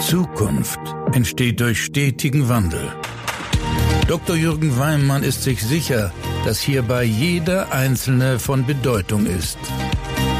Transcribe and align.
Zukunft 0.00 0.80
entsteht 1.12 1.60
durch 1.60 1.84
stetigen 1.84 2.48
Wandel. 2.48 2.90
Dr. 4.08 4.34
Jürgen 4.34 4.78
Weimann 4.78 5.22
ist 5.22 5.42
sich 5.42 5.62
sicher, 5.62 6.10
dass 6.46 6.58
hierbei 6.58 7.04
jeder 7.04 7.70
Einzelne 7.70 8.38
von 8.38 8.64
Bedeutung 8.64 9.26
ist. 9.26 9.58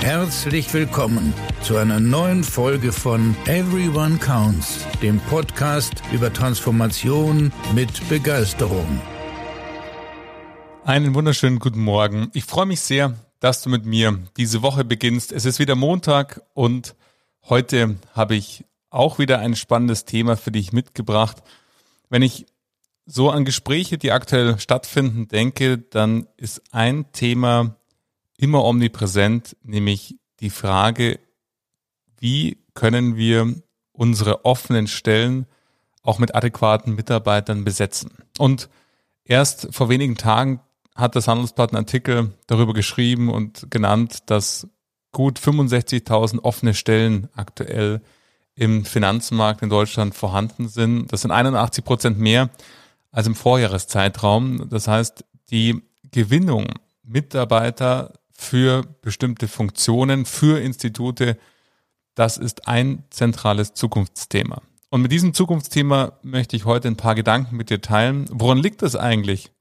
Herzlich 0.00 0.72
willkommen 0.72 1.34
zu 1.60 1.76
einer 1.76 2.00
neuen 2.00 2.42
Folge 2.42 2.90
von 2.90 3.36
Everyone 3.44 4.16
Counts, 4.16 4.86
dem 5.02 5.20
Podcast 5.20 5.92
über 6.10 6.32
Transformation 6.32 7.52
mit 7.74 8.08
Begeisterung. 8.08 9.00
Einen 10.84 11.14
wunderschönen 11.14 11.58
guten 11.58 11.80
Morgen. 11.80 12.30
Ich 12.32 12.44
freue 12.44 12.66
mich 12.66 12.80
sehr, 12.80 13.14
dass 13.40 13.62
du 13.62 13.68
mit 13.68 13.84
mir 13.84 14.18
diese 14.38 14.62
Woche 14.62 14.84
beginnst. 14.84 15.32
Es 15.32 15.44
ist 15.44 15.58
wieder 15.58 15.74
Montag 15.74 16.40
und 16.54 16.96
heute 17.42 17.96
habe 18.14 18.36
ich 18.36 18.64
auch 18.90 19.18
wieder 19.18 19.38
ein 19.38 19.56
spannendes 19.56 20.04
Thema 20.04 20.36
für 20.36 20.52
dich 20.52 20.72
mitgebracht. 20.72 21.42
Wenn 22.08 22.22
ich 22.22 22.46
so 23.06 23.30
an 23.30 23.44
Gespräche, 23.44 23.98
die 23.98 24.12
aktuell 24.12 24.58
stattfinden, 24.58 25.28
denke, 25.28 25.78
dann 25.78 26.26
ist 26.36 26.62
ein 26.72 27.10
Thema 27.12 27.76
immer 28.36 28.64
omnipräsent, 28.64 29.56
nämlich 29.62 30.16
die 30.40 30.50
Frage, 30.50 31.18
wie 32.18 32.58
können 32.74 33.16
wir 33.16 33.54
unsere 33.92 34.44
offenen 34.44 34.86
Stellen 34.86 35.46
auch 36.02 36.18
mit 36.18 36.34
adäquaten 36.34 36.94
Mitarbeitern 36.94 37.64
besetzen. 37.64 38.12
Und 38.38 38.70
erst 39.24 39.68
vor 39.74 39.88
wenigen 39.88 40.16
Tagen 40.16 40.60
hat 40.94 41.16
das 41.16 41.28
Handelsblatt 41.28 41.70
einen 41.70 41.84
Artikel 41.84 42.34
darüber 42.46 42.72
geschrieben 42.72 43.28
und 43.30 43.70
genannt, 43.70 44.22
dass 44.26 44.68
gut 45.12 45.38
65.000 45.38 46.40
offene 46.40 46.74
Stellen 46.74 47.28
aktuell 47.34 48.00
im 48.60 48.84
Finanzmarkt 48.84 49.62
in 49.62 49.70
Deutschland 49.70 50.14
vorhanden 50.14 50.68
sind. 50.68 51.10
Das 51.10 51.22
sind 51.22 51.30
81 51.30 51.82
Prozent 51.82 52.18
mehr 52.18 52.50
als 53.10 53.26
im 53.26 53.34
Vorjahreszeitraum. 53.34 54.68
Das 54.68 54.86
heißt, 54.86 55.24
die 55.50 55.82
Gewinnung 56.10 56.66
Mitarbeiter 57.02 58.12
für 58.30 58.82
bestimmte 59.00 59.48
Funktionen, 59.48 60.26
für 60.26 60.60
Institute, 60.60 61.38
das 62.14 62.36
ist 62.36 62.68
ein 62.68 63.04
zentrales 63.08 63.72
Zukunftsthema. 63.72 64.60
Und 64.90 65.00
mit 65.00 65.10
diesem 65.10 65.32
Zukunftsthema 65.32 66.18
möchte 66.22 66.54
ich 66.54 66.66
heute 66.66 66.88
ein 66.88 66.96
paar 66.98 67.14
Gedanken 67.14 67.56
mit 67.56 67.70
dir 67.70 67.80
teilen. 67.80 68.26
Woran 68.30 68.58
liegt 68.58 68.82
es 68.82 68.94
eigentlich, 68.94 69.52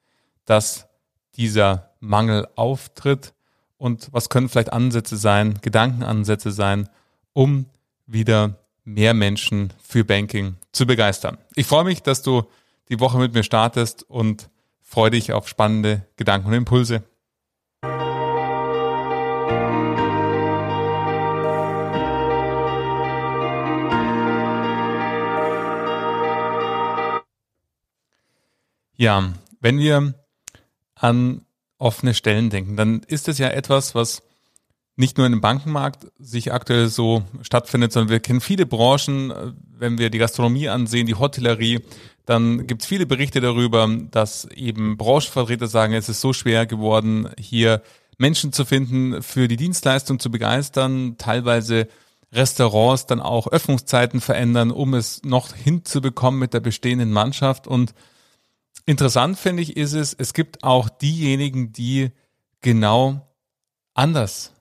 dass 0.44 0.90
dieser 1.38 1.92
Mangel 2.02 2.50
auftritt? 2.58 3.34
Und 3.78 4.10
was 4.12 4.28
können 4.28 4.50
vielleicht 4.50 4.74
Ansätze 4.74 5.16
sein, 5.16 5.60
Gedankenansätze 5.62 6.52
sein, 6.52 6.90
um 7.32 7.68
wieder 8.06 8.59
mehr 8.94 9.14
Menschen 9.14 9.72
für 9.82 10.04
Banking 10.04 10.56
zu 10.72 10.88
begeistern. 10.88 11.38
Ich 11.56 11.68
freue 11.68 11.84
mich, 11.84 12.02
dass 12.02 12.22
du 12.22 12.44
die 12.90 13.00
Woche 13.00 13.20
mit 13.20 13.34
mir 13.34 13.44
startest 13.44 14.04
und 14.10 14.50
freue 14.82 15.12
dich 15.12 15.32
auf 15.32 15.48
spannende 15.48 16.08
Gedanken 16.18 16.48
und 16.48 16.54
Impulse. 16.54 17.04
Ja, 28.96 29.34
wenn 29.62 29.78
wir 29.78 30.14
an 30.96 31.46
offene 31.78 32.14
Stellen 32.14 32.50
denken, 32.50 32.76
dann 32.76 33.02
ist 33.08 33.30
es 33.30 33.38
ja 33.38 33.48
etwas, 33.48 33.96
was 33.96 34.24
nicht 35.00 35.18
nur 35.18 35.26
im 35.28 35.40
Bankenmarkt 35.40 36.08
sich 36.20 36.52
aktuell 36.52 36.90
so 36.90 37.24
stattfindet, 37.42 37.94
sondern 37.94 38.10
wir 38.10 38.20
kennen 38.20 38.42
viele 38.42 38.66
Branchen, 38.66 39.34
wenn 39.78 39.98
wir 39.98 40.10
die 40.10 40.18
Gastronomie 40.18 40.68
ansehen, 40.68 41.08
die 41.08 41.16
Hotellerie, 41.16 41.80
dann 42.26 42.68
gibt 42.68 42.82
es 42.82 42.88
viele 42.88 43.06
Berichte 43.06 43.40
darüber, 43.40 43.90
dass 44.12 44.44
eben 44.44 44.98
Branchenvertreter 44.98 45.68
sagen, 45.68 45.94
es 45.94 46.10
ist 46.10 46.20
so 46.20 46.34
schwer 46.34 46.66
geworden, 46.66 47.30
hier 47.40 47.82
Menschen 48.18 48.52
zu 48.52 48.66
finden, 48.66 49.24
für 49.24 49.48
die 49.48 49.56
Dienstleistung 49.56 50.20
zu 50.20 50.30
begeistern, 50.30 51.16
teilweise 51.18 51.88
Restaurants 52.34 53.06
dann 53.06 53.22
auch 53.22 53.48
Öffnungszeiten 53.48 54.20
verändern, 54.20 54.70
um 54.70 54.94
es 54.94 55.24
noch 55.24 55.56
hinzubekommen 55.56 56.42
mit 56.42 56.54
der 56.54 56.60
bestehenden 56.60 57.14
Mannschaft. 57.14 57.68
Und 57.68 57.94
interessant 58.86 59.40
finde 59.40 59.64
ich 59.64 59.78
ist 59.78 59.94
es, 59.94 60.14
es 60.14 60.34
gibt 60.34 60.66
auch 60.66 60.90
diejenigen, 60.90 61.72
die 61.72 62.12
genau 62.60 63.26
anders 63.94 64.52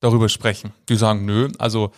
darüber 0.00 0.28
sprechen. 0.28 0.72
Die 0.88 0.96
sagen, 0.96 1.24
nö, 1.24 1.48
also 1.58 1.92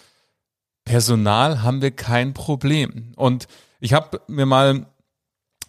Personal 0.84 1.62
haben 1.62 1.82
wir 1.82 1.90
kein 1.90 2.34
Problem. 2.34 3.12
Und 3.16 3.46
ich 3.80 3.92
habe 3.92 4.20
mir 4.28 4.46
mal 4.46 4.86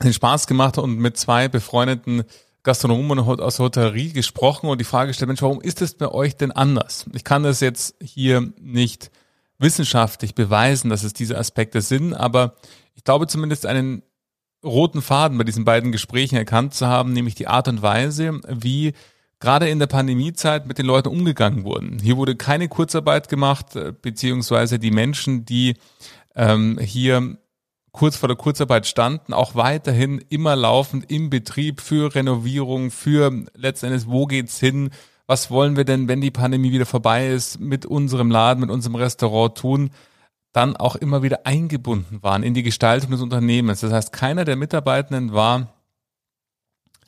den 0.01 0.13
Spaß 0.13 0.47
gemacht 0.47 0.77
und 0.77 0.97
mit 0.97 1.17
zwei 1.17 1.47
befreundeten 1.47 2.23
Gastronomen 2.63 3.19
aus 3.19 3.57
der 3.57 3.65
Hotellerie 3.65 4.13
gesprochen 4.13 4.69
und 4.69 4.79
die 4.79 4.85
Frage 4.85 5.09
gestellt, 5.09 5.27
Mensch, 5.27 5.41
warum 5.41 5.61
ist 5.61 5.81
es 5.81 5.95
bei 5.95 6.07
euch 6.07 6.37
denn 6.37 6.51
anders? 6.51 7.05
Ich 7.13 7.23
kann 7.23 7.43
das 7.43 7.59
jetzt 7.59 7.95
hier 8.01 8.51
nicht 8.59 9.11
wissenschaftlich 9.57 10.35
beweisen, 10.35 10.89
dass 10.89 11.03
es 11.03 11.13
diese 11.13 11.37
Aspekte 11.37 11.81
sind, 11.81 12.13
aber 12.13 12.55
ich 12.95 13.03
glaube 13.03 13.27
zumindest 13.27 13.65
einen 13.65 14.03
roten 14.63 15.01
Faden 15.01 15.37
bei 15.37 15.43
diesen 15.43 15.65
beiden 15.65 15.91
Gesprächen 15.91 16.35
erkannt 16.35 16.73
zu 16.73 16.87
haben, 16.87 17.13
nämlich 17.13 17.35
die 17.35 17.47
Art 17.47 17.67
und 17.67 17.81
Weise, 17.81 18.39
wie 18.47 18.93
gerade 19.41 19.67
in 19.67 19.79
der 19.79 19.87
Pandemiezeit 19.87 20.65
mit 20.65 20.77
den 20.77 20.85
Leuten 20.85 21.09
umgegangen 21.09 21.65
wurden. 21.65 21.99
Hier 21.99 22.15
wurde 22.15 22.37
keine 22.37 22.69
Kurzarbeit 22.69 23.27
gemacht, 23.27 23.75
äh, 23.75 23.91
beziehungsweise 23.99 24.79
die 24.79 24.91
Menschen, 24.91 25.43
die 25.43 25.75
ähm, 26.35 26.79
hier 26.79 27.37
kurz 27.91 28.15
vor 28.15 28.29
der 28.29 28.37
Kurzarbeit 28.37 28.87
standen, 28.87 29.33
auch 29.33 29.55
weiterhin 29.55 30.23
immer 30.29 30.55
laufend 30.55 31.11
im 31.11 31.29
Betrieb 31.29 31.81
für 31.81 32.15
Renovierung, 32.15 32.89
für 32.89 33.45
letztendlich, 33.53 34.07
wo 34.07 34.27
geht's 34.27 34.59
hin? 34.59 34.91
Was 35.27 35.51
wollen 35.51 35.75
wir 35.75 35.85
denn, 35.85 36.07
wenn 36.07 36.21
die 36.21 36.31
Pandemie 36.31 36.71
wieder 36.71 36.85
vorbei 36.85 37.27
ist, 37.29 37.59
mit 37.59 37.85
unserem 37.85 38.31
Laden, 38.31 38.61
mit 38.61 38.69
unserem 38.69 38.95
Restaurant 38.95 39.57
tun? 39.57 39.89
Dann 40.53 40.75
auch 40.75 40.95
immer 40.95 41.23
wieder 41.23 41.45
eingebunden 41.45 42.21
waren 42.23 42.43
in 42.43 42.53
die 42.53 42.63
Gestaltung 42.63 43.11
des 43.11 43.21
Unternehmens. 43.21 43.81
Das 43.81 43.91
heißt, 43.91 44.13
keiner 44.13 44.45
der 44.45 44.55
Mitarbeitenden 44.55 45.33
war 45.33 45.73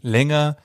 länger 0.02 0.58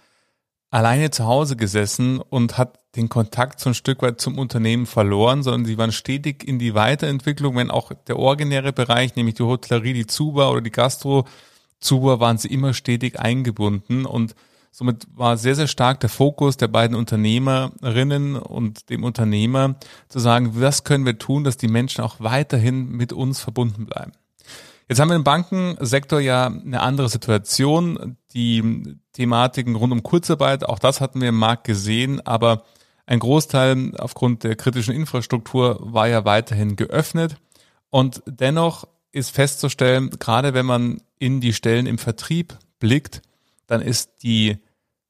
alleine 0.71 1.11
zu 1.11 1.27
Hause 1.27 1.57
gesessen 1.57 2.21
und 2.21 2.59
hat 2.59 2.79
den 2.97 3.09
Kontakt 3.09 3.61
so 3.61 3.71
ein 3.71 3.75
Stück 3.75 4.03
weit 4.03 4.21
zum 4.21 4.39
Unternehmen 4.39 4.87
verloren, 4.87 5.43
sondern 5.43 5.65
sie 5.65 5.79
waren 5.79 5.93
stetig 5.93 6.47
in 6.47 6.59
die 6.59 6.75
Weiterentwicklung, 6.75 7.57
wenn 7.57 7.71
auch 7.71 7.93
der 8.07 8.19
originäre 8.19 8.73
Bereich, 8.73 9.17
nämlich 9.17 9.37
die 9.37 9.45
Hotellerie, 9.45 9.95
die 9.95 10.07
Zuba 10.07 10.51
oder 10.51 10.61
die 10.61 10.71
Gastro, 10.71 11.25
Zuba, 11.81 12.21
waren 12.21 12.39
sie 12.39 12.49
immer 12.49 12.75
stetig 12.75 13.19
eingebunden 13.19 14.05
und 14.05 14.35
somit 14.71 15.07
war 15.15 15.37
sehr, 15.37 15.55
sehr 15.55 15.69
stark 15.69 16.01
der 16.01 16.11
Fokus 16.11 16.57
der 16.57 16.69
beiden 16.69 16.97
Unternehmerinnen 16.97 18.37
und 18.37 18.91
dem 18.91 19.05
Unternehmer 19.05 19.77
zu 20.09 20.19
sagen, 20.19 20.61
was 20.61 20.85
können 20.85 21.07
wir 21.07 21.19
tun, 21.19 21.45
dass 21.45 21.57
die 21.57 21.69
Menschen 21.69 22.03
auch 22.03 22.17
weiterhin 22.19 22.91
mit 22.91 23.13
uns 23.13 23.41
verbunden 23.41 23.87
bleiben. 23.87 24.13
Jetzt 24.89 25.01
haben 25.01 25.11
wir 25.11 25.17
im 25.17 25.25
Bankensektor 25.25 26.19
ja 26.19 26.47
eine 26.47 26.81
andere 26.81 27.11
Situation. 27.11 28.17
Die 28.33 28.97
Thematiken 29.13 29.77
rund 29.77 29.93
um 29.93 30.03
Kurzarbeit, 30.03 30.65
auch 30.65 30.79
das 30.79 31.03
hatten 31.03 31.21
wir 31.21 31.29
im 31.29 31.37
Markt 31.39 31.65
gesehen, 31.65 32.27
aber 32.27 32.65
ein 33.05 33.19
Großteil 33.19 33.93
aufgrund 33.99 34.45
der 34.45 34.57
kritischen 34.57 34.95
Infrastruktur 34.95 35.79
war 35.81 36.09
ja 36.09 36.25
weiterhin 36.25 36.77
geöffnet. 36.77 37.37
Und 37.91 38.23
dennoch 38.27 38.89
ist 39.13 39.31
festzustellen, 39.31 40.11
gerade 40.19 40.55
wenn 40.55 40.67
man 40.67 41.03
in 41.19 41.41
die 41.41 41.53
Stellen 41.53 41.87
im 41.87 41.99
Vertrieb 41.99 42.59
blickt, 42.79 43.21
dann 43.67 43.83
ist 43.83 44.23
die 44.23 44.57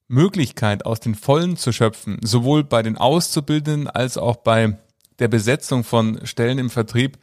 Möglichkeit, 0.09 0.87
aus 0.87 0.99
den 0.99 1.15
Vollen 1.15 1.57
zu 1.57 1.71
schöpfen, 1.71 2.19
sowohl 2.23 2.65
bei 2.65 2.83
den 2.83 2.97
Auszubildenden 2.97 3.89
als 3.89 4.17
auch 4.17 4.37
bei 4.37 4.77
der 5.19 5.29
Besetzung 5.29 5.85
von 5.85 6.25
Stellen 6.25 6.59
im 6.59 6.71
Vertrieb 6.71 7.19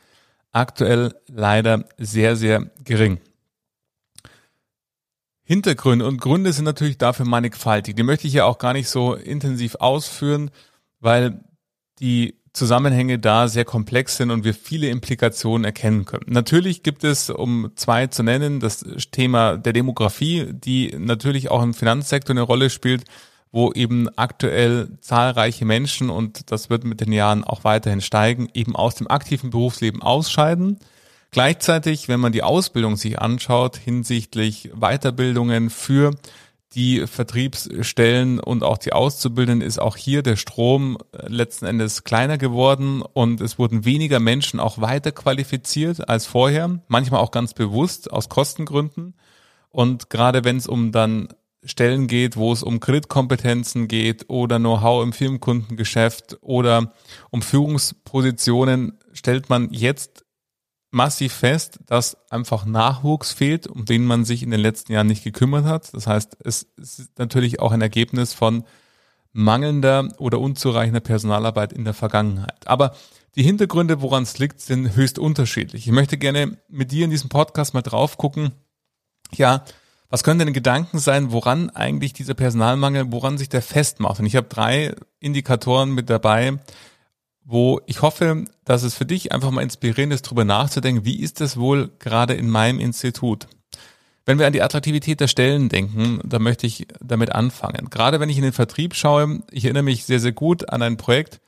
aktuell 0.55 1.13
leider 1.27 1.85
sehr, 1.97 2.35
sehr 2.35 2.71
gering. 2.83 3.19
Hintergründe 5.43 6.07
und 6.07 6.19
Gründe 6.19 6.53
sind 6.53 6.65
natürlich 6.65 6.97
dafür 6.97 7.25
mannigfaltig. 7.25 7.95
Die 7.95 8.03
möchte 8.03 8.25
ich 8.25 8.33
ja 8.33 8.45
auch 8.45 8.57
gar 8.57 8.73
nicht 8.73 8.89
so 8.89 9.13
intensiv 9.13 9.75
ausführen, 9.75 10.49
weil 10.99 11.43
die 11.99 12.35
Zusammenhänge 12.53 13.19
da 13.19 13.49
sehr 13.49 13.65
komplex 13.65 14.15
sind 14.15 14.31
und 14.31 14.45
wir 14.45 14.53
viele 14.53 14.87
Implikationen 14.87 15.65
erkennen 15.65 16.05
können. 16.05 16.25
Natürlich 16.27 16.83
gibt 16.83 17.03
es, 17.03 17.29
um 17.29 17.71
zwei 17.75 18.07
zu 18.07 18.23
nennen, 18.23 18.61
das 18.61 18.85
Thema 19.11 19.57
der 19.57 19.73
Demografie, 19.73 20.47
die 20.51 20.95
natürlich 20.97 21.51
auch 21.51 21.61
im 21.61 21.73
Finanzsektor 21.73 22.33
eine 22.33 22.41
Rolle 22.41 22.69
spielt 22.69 23.03
wo 23.51 23.71
eben 23.71 24.09
aktuell 24.17 24.89
zahlreiche 25.01 25.65
Menschen, 25.65 26.09
und 26.09 26.51
das 26.51 26.69
wird 26.69 26.83
mit 26.83 27.01
den 27.01 27.11
Jahren 27.11 27.43
auch 27.43 27.63
weiterhin 27.63 28.01
steigen, 28.01 28.49
eben 28.53 28.75
aus 28.75 28.95
dem 28.95 29.09
aktiven 29.09 29.49
Berufsleben 29.49 30.01
ausscheiden. 30.01 30.79
Gleichzeitig, 31.31 32.07
wenn 32.07 32.19
man 32.19 32.31
die 32.31 32.43
Ausbildung 32.43 32.95
sich 32.95 33.19
anschaut 33.19 33.77
hinsichtlich 33.77 34.71
Weiterbildungen 34.73 35.69
für 35.69 36.11
die 36.75 37.07
Vertriebsstellen 37.07 38.39
und 38.39 38.63
auch 38.63 38.77
die 38.77 38.91
Auszubildenden 38.91 39.65
ist 39.65 39.79
auch 39.79 39.95
hier 39.95 40.21
der 40.21 40.35
Strom 40.35 40.97
äh, 41.13 41.27
letzten 41.29 41.65
Endes 41.65 42.03
kleiner 42.03 42.37
geworden 42.37 43.01
und 43.01 43.39
es 43.39 43.57
wurden 43.57 43.85
weniger 43.85 44.19
Menschen 44.19 44.59
auch 44.59 44.81
weiter 44.81 45.13
qualifiziert 45.13 46.09
als 46.09 46.25
vorher, 46.25 46.79
manchmal 46.87 47.21
auch 47.21 47.31
ganz 47.31 47.53
bewusst 47.53 48.11
aus 48.11 48.27
Kostengründen. 48.27 49.15
Und 49.69 50.09
gerade 50.09 50.43
wenn 50.43 50.57
es 50.57 50.67
um 50.67 50.91
dann 50.91 51.29
Stellen 51.65 52.07
geht, 52.07 52.37
wo 52.37 52.53
es 52.53 52.63
um 52.63 52.79
Kreditkompetenzen 52.79 53.87
geht 53.87 54.29
oder 54.29 54.59
Know-how 54.59 55.03
im 55.03 55.13
Firmenkundengeschäft 55.13 56.37
oder 56.41 56.93
um 57.31 57.41
Führungspositionen, 57.41 58.99
stellt 59.13 59.49
man 59.49 59.71
jetzt 59.71 60.25
massiv 60.91 61.33
fest, 61.33 61.79
dass 61.87 62.15
einfach 62.31 62.65
Nachwuchs 62.65 63.33
fehlt, 63.33 63.67
um 63.67 63.83
den 63.83 64.05
man 64.05 64.23
sich 64.23 64.43
in 64.43 64.51
den 64.51 64.61
letzten 64.61 64.93
Jahren 64.93 65.07
nicht 65.07 65.23
gekümmert 65.23 65.65
hat. 65.65 65.93
Das 65.93 66.07
heißt, 66.07 66.37
es 66.43 66.63
ist 66.77 67.19
natürlich 67.19 67.59
auch 67.59 67.73
ein 67.73 67.81
Ergebnis 67.81 68.33
von 68.33 68.63
mangelnder 69.33 70.07
oder 70.17 70.39
unzureichender 70.39 71.01
Personalarbeit 71.01 71.73
in 71.73 71.83
der 71.83 71.93
Vergangenheit. 71.93 72.65
Aber 72.67 72.95
die 73.35 73.43
Hintergründe, 73.43 74.01
woran 74.01 74.23
es 74.23 74.39
liegt, 74.39 74.61
sind 74.61 74.95
höchst 74.95 75.19
unterschiedlich. 75.19 75.85
Ich 75.85 75.91
möchte 75.91 76.17
gerne 76.17 76.57
mit 76.69 76.93
dir 76.93 77.03
in 77.03 77.11
diesem 77.11 77.27
Podcast 77.27 77.73
mal 77.73 77.81
drauf 77.81 78.17
gucken, 78.17 78.53
ja, 79.33 79.65
was 80.15 80.23
können 80.23 80.39
denn 80.39 80.53
Gedanken 80.53 80.97
sein, 80.97 81.33
woran 81.33 81.71
eigentlich 81.71 82.13
dieser 82.13 82.35
Personalmangel, 82.35 83.11
woran 83.11 83.37
sich 83.37 83.49
der 83.49 83.61
festmacht? 83.61 84.17
Und 84.17 84.25
ich 84.25 84.37
habe 84.37 84.47
drei 84.47 84.95
Indikatoren 85.19 85.93
mit 85.93 86.09
dabei, 86.09 86.57
wo 87.43 87.81
ich 87.85 88.01
hoffe, 88.01 88.45
dass 88.63 88.83
es 88.83 88.95
für 88.95 89.05
dich 89.05 89.33
einfach 89.33 89.51
mal 89.51 89.61
inspirierend 89.61 90.13
ist, 90.13 90.25
darüber 90.25 90.45
nachzudenken, 90.45 91.03
wie 91.03 91.19
ist 91.19 91.41
das 91.41 91.57
wohl 91.57 91.91
gerade 91.99 92.33
in 92.33 92.49
meinem 92.49 92.79
Institut? 92.79 93.47
Wenn 94.23 94.39
wir 94.39 94.47
an 94.47 94.53
die 94.53 94.61
Attraktivität 94.61 95.19
der 95.19 95.27
Stellen 95.27 95.67
denken, 95.67 96.21
da 96.23 96.39
möchte 96.39 96.65
ich 96.65 96.87
damit 97.01 97.33
anfangen. 97.33 97.89
Gerade 97.89 98.21
wenn 98.21 98.29
ich 98.29 98.37
in 98.37 98.43
den 98.43 98.53
Vertrieb 98.53 98.95
schaue, 98.95 99.43
ich 99.51 99.65
erinnere 99.65 99.83
mich 99.83 100.05
sehr, 100.05 100.21
sehr 100.21 100.31
gut 100.31 100.69
an 100.69 100.81
ein 100.81 100.95
Projekt, 100.95 101.41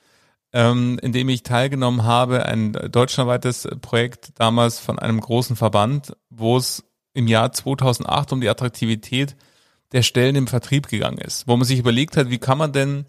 ähm, 0.52 1.00
in 1.02 1.14
dem 1.14 1.30
ich 1.30 1.44
teilgenommen 1.44 2.04
habe, 2.04 2.46
ein 2.46 2.74
deutschlandweites 2.74 3.70
Projekt 3.80 4.32
damals 4.36 4.78
von 4.78 5.00
einem 5.00 5.22
großen 5.22 5.56
Verband, 5.56 6.18
wo 6.30 6.58
es 6.58 6.84
im 7.18 7.28
Jahr 7.28 7.52
2008 7.52 8.32
um 8.32 8.42
die 8.42 8.50
Attraktivität 8.50 9.36
der 9.92 10.04
Stellen 10.04 10.36
im 10.36 10.46
Vertrieb 10.46 10.88
gegangen 10.88 11.18
ist, 11.18 11.48
wo 11.48 11.58
man 11.58 11.66
sich 11.66 11.80
überlegt 11.80 12.16
hat, 12.16 12.30
wie 12.30 12.38
kann 12.38 12.60
man 12.60 12.74
denn 12.74 13.06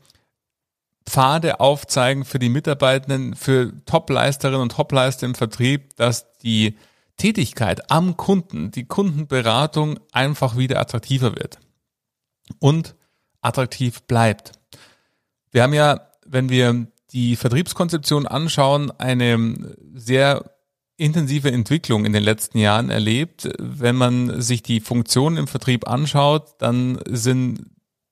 Pfade 1.05 1.60
aufzeigen 1.60 2.25
für 2.25 2.38
die 2.38 2.49
Mitarbeitenden, 2.49 3.34
für 3.34 3.72
Topleisterinnen 3.84 4.62
und 4.62 4.72
Topleister 4.72 5.26
im 5.26 5.34
Vertrieb, 5.34 5.94
dass 5.96 6.32
die 6.38 6.76
Tätigkeit 7.19 7.90
am 7.90 8.16
Kunden, 8.16 8.70
die 8.70 8.87
Kundenberatung 8.87 10.00
einfach 10.12 10.56
wieder 10.56 10.81
attraktiver 10.81 11.37
wird 11.37 11.58
und 12.61 12.94
attraktiv 13.43 14.02
bleibt. 14.04 14.52
Wir 15.50 15.62
haben 15.62 15.75
ja, 15.75 16.08
wenn 16.25 16.49
wir 16.49 16.87
die 17.12 17.37
Vertriebskonzeption 17.37 18.26
anschauen, 18.26 18.90
eine 18.90 19.76
sehr 19.93 20.57
intensive 20.98 21.50
Entwicklung 21.50 22.04
in 22.04 22.12
den 22.12 22.22
letzten 22.22 22.58
Jahren 22.58 22.90
erlebt. 22.90 23.48
Wenn 23.58 23.96
man 23.96 24.42
sich 24.42 24.62
die 24.62 24.80
Funktionen 24.80 25.38
im 25.38 25.46
Vertrieb 25.46 25.88
anschaut, 25.88 26.56
dann 26.58 26.98
sind 27.08 27.62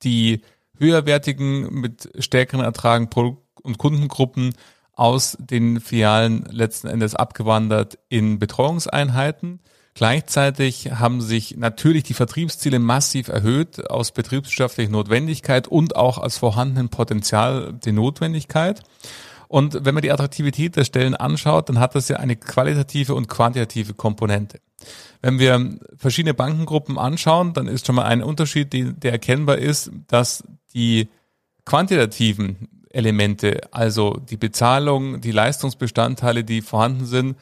die 0.02 0.40
höherwertigen, 0.78 1.72
mit 1.74 2.08
stärkeren 2.18 2.64
Ertragen 2.64 3.10
Produkt- 3.10 3.42
und 3.62 3.78
Kundengruppen 3.78 4.54
aus 4.92 5.36
den 5.38 5.80
Filialen 5.80 6.46
letzten 6.50 6.86
Endes 6.86 7.14
abgewandert 7.14 7.98
in 8.08 8.38
Betreuungseinheiten. 8.38 9.60
Gleichzeitig 9.94 10.92
haben 10.92 11.20
sich 11.20 11.56
natürlich 11.56 12.02
die 12.02 12.14
Vertriebsziele 12.14 12.78
massiv 12.78 13.28
erhöht 13.28 13.90
aus 13.90 14.12
betriebswirtschaftlicher 14.12 14.90
Notwendigkeit 14.90 15.68
und 15.68 15.96
auch 15.96 16.18
als 16.18 16.38
vorhandenen 16.38 16.90
Potenzial 16.90 17.72
die 17.84 17.92
Notwendigkeit. 17.92 18.82
Und 19.48 19.84
wenn 19.84 19.94
man 19.94 20.02
die 20.02 20.12
Attraktivität 20.12 20.76
der 20.76 20.84
Stellen 20.84 21.14
anschaut, 21.14 21.68
dann 21.68 21.78
hat 21.78 21.94
das 21.94 22.08
ja 22.08 22.16
eine 22.16 22.36
qualitative 22.36 23.14
und 23.14 23.28
quantitative 23.28 23.94
Komponente. 23.94 24.60
Wenn 25.22 25.38
wir 25.38 25.78
verschiedene 25.96 26.34
Bankengruppen 26.34 26.98
anschauen, 26.98 27.52
dann 27.52 27.68
ist 27.68 27.86
schon 27.86 27.94
mal 27.94 28.04
ein 28.04 28.22
Unterschied, 28.22 28.72
der 28.72 29.12
erkennbar 29.12 29.58
ist, 29.58 29.90
dass 30.08 30.44
die 30.74 31.08
quantitativen 31.64 32.68
Elemente, 32.90 33.60
also 33.72 34.14
die 34.14 34.36
Bezahlung, 34.36 35.20
die 35.20 35.32
Leistungsbestandteile, 35.32 36.44
die 36.44 36.62
vorhanden 36.62 37.06
sind, 37.06 37.36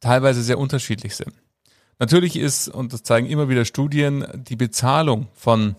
teilweise 0.00 0.42
sehr 0.42 0.58
unterschiedlich 0.58 1.16
sind. 1.16 1.32
Natürlich 1.98 2.36
ist, 2.36 2.68
und 2.68 2.92
das 2.92 3.02
zeigen 3.02 3.26
immer 3.26 3.48
wieder 3.48 3.64
Studien, 3.64 4.24
die 4.34 4.56
Bezahlung 4.56 5.26
von 5.34 5.76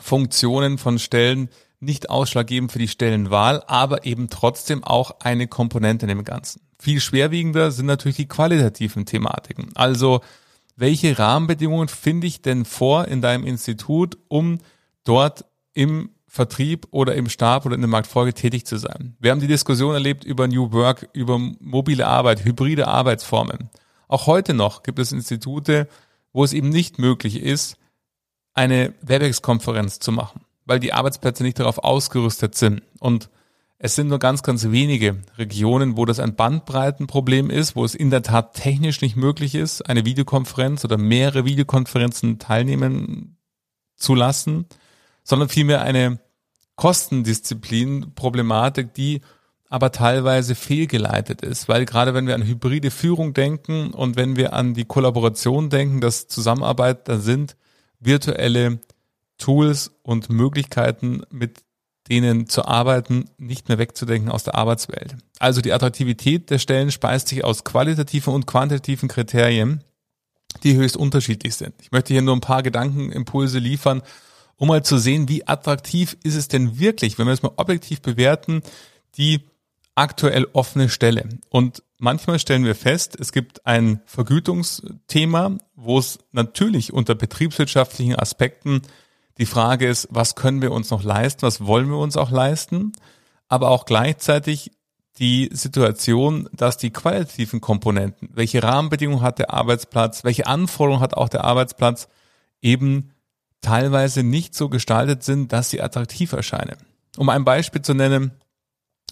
Funktionen, 0.00 0.78
von 0.78 0.98
Stellen 0.98 1.48
nicht 1.82 2.10
ausschlaggebend 2.10 2.72
für 2.72 2.78
die 2.78 2.88
Stellenwahl, 2.88 3.62
aber 3.66 4.06
eben 4.06 4.30
trotzdem 4.30 4.84
auch 4.84 5.20
eine 5.20 5.48
Komponente 5.48 6.06
in 6.06 6.10
dem 6.10 6.24
Ganzen. 6.24 6.62
Viel 6.78 7.00
schwerwiegender 7.00 7.70
sind 7.70 7.86
natürlich 7.86 8.16
die 8.16 8.28
qualitativen 8.28 9.04
Thematiken. 9.04 9.70
Also, 9.74 10.20
welche 10.76 11.18
Rahmenbedingungen 11.18 11.88
finde 11.88 12.26
ich 12.26 12.40
denn 12.40 12.64
vor 12.64 13.08
in 13.08 13.20
deinem 13.20 13.44
Institut, 13.44 14.16
um 14.28 14.58
dort 15.04 15.44
im 15.74 16.10
Vertrieb 16.28 16.86
oder 16.92 17.14
im 17.14 17.28
Stab 17.28 17.66
oder 17.66 17.74
in 17.74 17.82
der 17.82 17.90
Marktfolge 17.90 18.32
tätig 18.32 18.64
zu 18.64 18.78
sein. 18.78 19.16
Wir 19.18 19.32
haben 19.32 19.40
die 19.40 19.46
Diskussion 19.46 19.92
erlebt 19.92 20.24
über 20.24 20.48
New 20.48 20.72
Work, 20.72 21.10
über 21.12 21.38
mobile 21.38 22.06
Arbeit, 22.06 22.44
hybride 22.44 22.88
Arbeitsformen. 22.88 23.68
Auch 24.08 24.26
heute 24.26 24.54
noch 24.54 24.82
gibt 24.82 24.98
es 24.98 25.12
Institute, 25.12 25.88
wo 26.32 26.42
es 26.42 26.54
eben 26.54 26.70
nicht 26.70 26.98
möglich 26.98 27.42
ist, 27.42 27.76
eine 28.54 28.94
WebEx-Konferenz 29.02 29.98
zu 29.98 30.12
machen, 30.12 30.40
weil 30.64 30.80
die 30.80 30.92
Arbeitsplätze 30.92 31.42
nicht 31.42 31.58
darauf 31.58 31.78
ausgerüstet 31.78 32.54
sind. 32.54 32.82
Und 32.98 33.30
es 33.78 33.96
sind 33.96 34.08
nur 34.08 34.18
ganz, 34.18 34.42
ganz 34.42 34.70
wenige 34.70 35.22
Regionen, 35.38 35.96
wo 35.96 36.04
das 36.04 36.20
ein 36.20 36.36
Bandbreitenproblem 36.36 37.50
ist, 37.50 37.74
wo 37.74 37.84
es 37.84 37.94
in 37.94 38.10
der 38.10 38.22
Tat 38.22 38.54
technisch 38.54 39.00
nicht 39.00 39.16
möglich 39.16 39.54
ist, 39.54 39.82
eine 39.82 40.04
Videokonferenz 40.04 40.84
oder 40.84 40.98
mehrere 40.98 41.44
Videokonferenzen 41.44 42.38
teilnehmen 42.38 43.36
zu 43.96 44.14
lassen 44.14 44.66
sondern 45.24 45.48
vielmehr 45.48 45.82
eine 45.82 46.20
Kostendisziplin-Problematik, 46.76 48.94
die 48.94 49.22
aber 49.68 49.90
teilweise 49.92 50.54
fehlgeleitet 50.54 51.42
ist, 51.42 51.68
weil 51.68 51.84
gerade 51.86 52.14
wenn 52.14 52.26
wir 52.26 52.34
an 52.34 52.44
hybride 52.44 52.90
Führung 52.90 53.32
denken 53.32 53.94
und 53.94 54.16
wenn 54.16 54.36
wir 54.36 54.52
an 54.52 54.74
die 54.74 54.84
Kollaboration 54.84 55.70
denken, 55.70 56.02
dass 56.02 56.28
Zusammenarbeit, 56.28 57.08
da 57.08 57.18
sind 57.18 57.56
virtuelle 57.98 58.80
Tools 59.38 59.92
und 60.02 60.30
Möglichkeiten, 60.30 61.22
mit 61.30 61.62
denen 62.08 62.48
zu 62.48 62.64
arbeiten, 62.64 63.26
nicht 63.38 63.68
mehr 63.68 63.78
wegzudenken 63.78 64.30
aus 64.30 64.44
der 64.44 64.54
Arbeitswelt. 64.54 65.16
Also 65.38 65.60
die 65.60 65.72
Attraktivität 65.72 66.50
der 66.50 66.58
Stellen 66.58 66.90
speist 66.90 67.28
sich 67.28 67.44
aus 67.44 67.64
qualitativen 67.64 68.34
und 68.34 68.46
quantitativen 68.46 69.08
Kriterien, 69.08 69.84
die 70.62 70.74
höchst 70.74 70.96
unterschiedlich 70.96 71.54
sind. 71.54 71.74
Ich 71.80 71.92
möchte 71.92 72.12
hier 72.12 72.22
nur 72.22 72.36
ein 72.36 72.40
paar 72.40 72.62
Gedankenimpulse 72.62 73.58
liefern, 73.58 74.02
um 74.56 74.68
mal 74.68 74.84
zu 74.84 74.98
sehen, 74.98 75.28
wie 75.28 75.46
attraktiv 75.46 76.16
ist 76.22 76.36
es 76.36 76.48
denn 76.48 76.78
wirklich, 76.78 77.18
wenn 77.18 77.26
wir 77.26 77.32
es 77.32 77.42
mal 77.42 77.52
objektiv 77.56 78.02
bewerten, 78.02 78.62
die 79.16 79.46
aktuell 79.94 80.46
offene 80.52 80.88
Stelle. 80.88 81.28
Und 81.48 81.82
manchmal 81.98 82.38
stellen 82.38 82.64
wir 82.64 82.74
fest, 82.74 83.16
es 83.18 83.32
gibt 83.32 83.66
ein 83.66 84.00
Vergütungsthema, 84.06 85.58
wo 85.74 85.98
es 85.98 86.18
natürlich 86.32 86.92
unter 86.92 87.14
betriebswirtschaftlichen 87.14 88.16
Aspekten 88.16 88.82
die 89.38 89.46
Frage 89.46 89.88
ist, 89.88 90.08
was 90.10 90.34
können 90.34 90.62
wir 90.62 90.72
uns 90.72 90.90
noch 90.90 91.02
leisten, 91.02 91.42
was 91.42 91.66
wollen 91.66 91.88
wir 91.88 91.98
uns 91.98 92.16
auch 92.16 92.30
leisten, 92.30 92.92
aber 93.48 93.70
auch 93.70 93.84
gleichzeitig 93.84 94.72
die 95.18 95.50
Situation, 95.52 96.48
dass 96.52 96.78
die 96.78 96.90
qualitativen 96.90 97.60
Komponenten, 97.60 98.30
welche 98.32 98.62
Rahmenbedingungen 98.62 99.22
hat 99.22 99.38
der 99.38 99.52
Arbeitsplatz, 99.52 100.24
welche 100.24 100.46
Anforderungen 100.46 101.02
hat 101.02 101.14
auch 101.14 101.28
der 101.28 101.44
Arbeitsplatz, 101.44 102.08
eben 102.60 103.10
teilweise 103.60 104.22
nicht 104.22 104.54
so 104.54 104.68
gestaltet 104.68 105.22
sind, 105.22 105.52
dass 105.52 105.70
sie 105.70 105.82
attraktiv 105.82 106.32
erscheinen. 106.32 106.76
Um 107.16 107.28
ein 107.28 107.44
Beispiel 107.44 107.82
zu 107.82 107.94
nennen, 107.94 108.32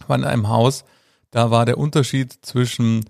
war 0.07 0.17
in 0.17 0.25
einem 0.25 0.49
Haus, 0.49 0.85
da 1.31 1.51
war 1.51 1.67
der 1.67 1.79
Unterschied 1.79 2.33
zwischen 2.43 3.05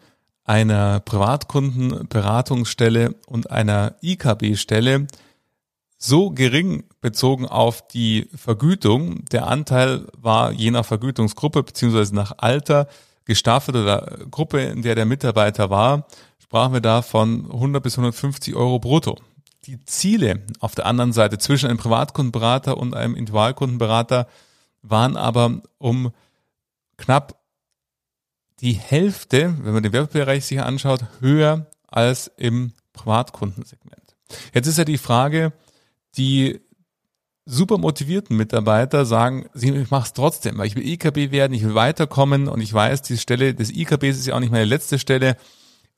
einer 0.44 1.00
Privatkundenberatungsstelle 1.00 3.14
und 3.26 3.50
einer 3.50 3.94
IKB-Stelle 4.02 5.06
so 6.02 6.30
gering 6.30 6.84
bezogen 7.00 7.46
auf 7.46 7.86
die 7.86 8.28
Vergütung. 8.34 9.24
Der 9.26 9.46
Anteil 9.46 10.06
war 10.16 10.50
je 10.50 10.70
nach 10.70 10.84
Vergütungsgruppe 10.84 11.62
beziehungsweise 11.62 12.14
nach 12.14 12.32
Alter 12.38 12.88
gestaffelt 13.26 13.76
oder 13.76 14.18
Gruppe, 14.30 14.60
in 14.62 14.82
der 14.82 14.96
der 14.96 15.04
Mitarbeiter 15.04 15.70
war, 15.70 16.06
sprachen 16.38 16.72
wir 16.72 16.80
da 16.80 17.02
von 17.02 17.44
100 17.52 17.82
bis 17.82 17.94
150 17.94 18.56
Euro 18.56 18.78
brutto 18.78 19.16
die 19.66 19.84
Ziele 19.84 20.42
auf 20.58 20.74
der 20.74 20.86
anderen 20.86 21.12
Seite 21.12 21.38
zwischen 21.38 21.68
einem 21.68 21.78
Privatkundenberater 21.78 22.76
und 22.76 22.94
einem 22.94 23.14
Individualkundenberater 23.14 24.26
waren 24.82 25.16
aber 25.16 25.60
um 25.78 26.12
knapp 26.96 27.38
die 28.60 28.72
Hälfte, 28.72 29.54
wenn 29.62 29.72
man 29.72 29.82
den 29.82 29.92
Werbbereich 29.92 30.44
sich 30.44 30.60
anschaut, 30.60 31.04
höher 31.20 31.66
als 31.86 32.30
im 32.36 32.72
Privatkundensegment. 32.92 34.16
Jetzt 34.52 34.66
ist 34.66 34.78
ja 34.78 34.84
die 34.84 34.98
Frage, 34.98 35.52
die 36.16 36.60
super 37.46 37.78
motivierten 37.78 38.36
Mitarbeiter 38.36 39.04
sagen, 39.04 39.48
ich 39.54 39.90
mache 39.90 40.06
es 40.06 40.12
trotzdem, 40.12 40.58
weil 40.58 40.66
ich 40.66 40.76
will 40.76 40.86
IKB 40.86 41.32
werden, 41.32 41.52
ich 41.52 41.64
will 41.64 41.74
weiterkommen 41.74 42.48
und 42.48 42.60
ich 42.60 42.72
weiß, 42.72 43.02
die 43.02 43.18
Stelle 43.18 43.54
des 43.54 43.70
IKBs 43.70 44.18
ist 44.18 44.26
ja 44.26 44.34
auch 44.34 44.40
nicht 44.40 44.52
meine 44.52 44.64
letzte 44.64 44.98
Stelle. 44.98 45.36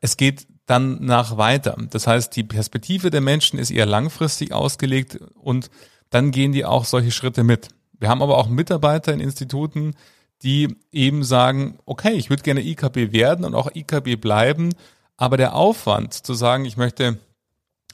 Es 0.01 0.17
geht 0.17 0.47
dann 0.67 1.05
nach 1.05 1.37
weiter. 1.37 1.77
Das 1.91 2.07
heißt, 2.07 2.35
die 2.35 2.45
Perspektive 2.45 3.11
der 3.11 3.21
Menschen 3.21 3.59
ist 3.59 3.71
eher 3.71 3.87
langfristig 3.87 4.53
ausgelegt 4.53 5.19
und 5.35 5.71
dann 6.11 6.31
gehen 6.31 6.53
die 6.53 6.65
auch 6.65 6.85
solche 6.85 7.11
Schritte 7.11 7.45
mit. 7.45 7.69
Wir 7.99 8.09
haben 8.09 8.23
aber 8.23 8.39
auch 8.39 8.49
Mitarbeiter 8.49 9.13
in 9.13 9.21
Instituten, 9.21 9.95
die 10.43 10.77
eben 10.91 11.23
sagen, 11.23 11.79
okay, 11.85 12.13
ich 12.13 12.31
würde 12.31 12.43
gerne 12.43 12.63
IKB 12.63 13.13
werden 13.13 13.45
und 13.45 13.55
auch 13.55 13.71
IKB 13.75 14.17
bleiben, 14.21 14.71
aber 15.17 15.37
der 15.37 15.55
Aufwand 15.55 16.15
zu 16.15 16.35
sagen, 16.35 16.65
ich 16.65 16.77
möchte 16.77 17.19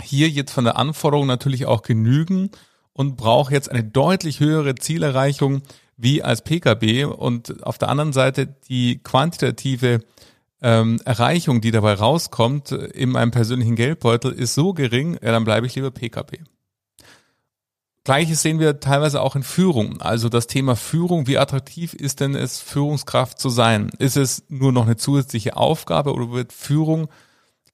hier 0.02 0.28
jetzt 0.28 0.52
von 0.52 0.64
der 0.64 0.76
Anforderung 0.76 1.26
natürlich 1.26 1.66
auch 1.66 1.82
genügen 1.82 2.50
und 2.92 3.16
brauche 3.16 3.52
jetzt 3.52 3.70
eine 3.70 3.84
deutlich 3.84 4.40
höhere 4.40 4.74
Zielerreichung 4.74 5.62
wie 5.96 6.22
als 6.22 6.42
PKB 6.42 7.04
und 7.06 7.64
auf 7.64 7.78
der 7.78 7.88
anderen 7.88 8.12
Seite 8.12 8.54
die 8.68 9.02
quantitative 9.02 10.00
ähm, 10.62 11.00
Erreichung, 11.04 11.60
die 11.60 11.70
dabei 11.70 11.94
rauskommt 11.94 12.72
in 12.72 13.10
meinem 13.10 13.30
persönlichen 13.30 13.76
Geldbeutel, 13.76 14.32
ist 14.32 14.54
so 14.54 14.72
gering, 14.72 15.14
ja, 15.22 15.32
dann 15.32 15.44
bleibe 15.44 15.66
ich 15.66 15.74
lieber 15.74 15.90
PKB. 15.90 16.38
Gleiches 18.04 18.40
sehen 18.40 18.58
wir 18.58 18.80
teilweise 18.80 19.20
auch 19.20 19.36
in 19.36 19.42
Führung. 19.42 20.00
Also 20.00 20.30
das 20.30 20.46
Thema 20.46 20.76
Führung, 20.76 21.26
wie 21.26 21.36
attraktiv 21.36 21.92
ist 21.92 22.20
denn 22.20 22.34
es, 22.34 22.58
Führungskraft 22.58 23.38
zu 23.38 23.50
sein? 23.50 23.90
Ist 23.98 24.16
es 24.16 24.44
nur 24.48 24.72
noch 24.72 24.86
eine 24.86 24.96
zusätzliche 24.96 25.56
Aufgabe 25.58 26.14
oder 26.14 26.30
wird 26.32 26.54
Führung 26.54 27.08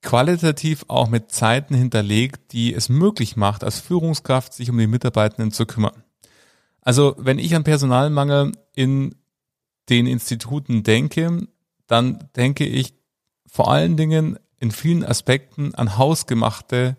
qualitativ 0.05 0.85
auch 0.87 1.09
mit 1.09 1.33
Zeiten 1.33 1.75
hinterlegt, 1.75 2.53
die 2.53 2.73
es 2.73 2.89
möglich 2.89 3.37
macht, 3.37 3.65
als 3.65 3.81
Führungskraft 3.81 4.53
sich 4.53 4.71
um 4.71 4.79
die 4.79 4.87
Mitarbeitenden 4.87 5.51
zu 5.51 5.67
kümmern? 5.67 6.05
Also 6.81 7.17
wenn 7.19 7.39
ich 7.41 7.57
an 7.57 7.65
Personalmangel 7.65 8.53
in 8.75 9.17
den 9.89 10.07
Instituten 10.07 10.83
denke, 10.83 11.49
dann 11.87 12.29
denke 12.37 12.67
ich 12.67 12.95
vor 13.47 13.71
allen 13.71 13.97
Dingen 13.97 14.39
in 14.59 14.71
vielen 14.71 15.05
Aspekten 15.05 15.75
an 15.75 15.99
hausgemachte 15.99 16.97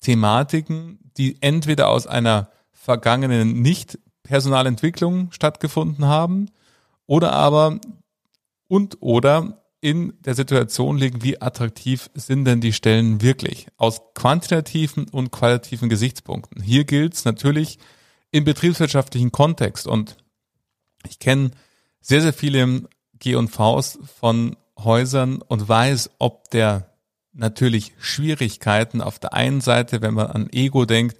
Thematiken, 0.00 0.98
die 1.16 1.40
entweder 1.40 1.88
aus 1.88 2.06
einer 2.06 2.50
vergangenen 2.72 3.62
Nicht-Personalentwicklung 3.62 5.32
stattgefunden 5.32 6.06
haben 6.06 6.50
oder 7.06 7.32
aber 7.32 7.80
und 8.68 8.98
oder 9.00 9.65
in 9.80 10.14
der 10.20 10.34
Situation 10.34 10.98
liegen, 10.98 11.22
wie 11.22 11.40
attraktiv 11.40 12.10
sind 12.14 12.44
denn 12.44 12.60
die 12.60 12.72
Stellen 12.72 13.22
wirklich 13.22 13.68
aus 13.76 14.00
quantitativen 14.14 15.08
und 15.08 15.30
qualitativen 15.30 15.88
Gesichtspunkten. 15.88 16.62
Hier 16.62 16.84
gilt 16.84 17.14
es 17.14 17.24
natürlich 17.24 17.78
im 18.30 18.44
betriebswirtschaftlichen 18.44 19.32
Kontext 19.32 19.86
und 19.86 20.16
ich 21.08 21.18
kenne 21.18 21.50
sehr, 22.00 22.22
sehr 22.22 22.32
viele 22.32 22.88
G&Vs 23.18 23.98
von 24.18 24.56
Häusern 24.78 25.40
und 25.42 25.68
weiß, 25.68 26.10
ob 26.18 26.50
der 26.50 26.92
natürlich 27.32 27.92
Schwierigkeiten 27.98 29.00
auf 29.00 29.18
der 29.18 29.34
einen 29.34 29.60
Seite, 29.60 30.02
wenn 30.02 30.14
man 30.14 30.28
an 30.28 30.48
Ego 30.50 30.84
denkt, 30.84 31.18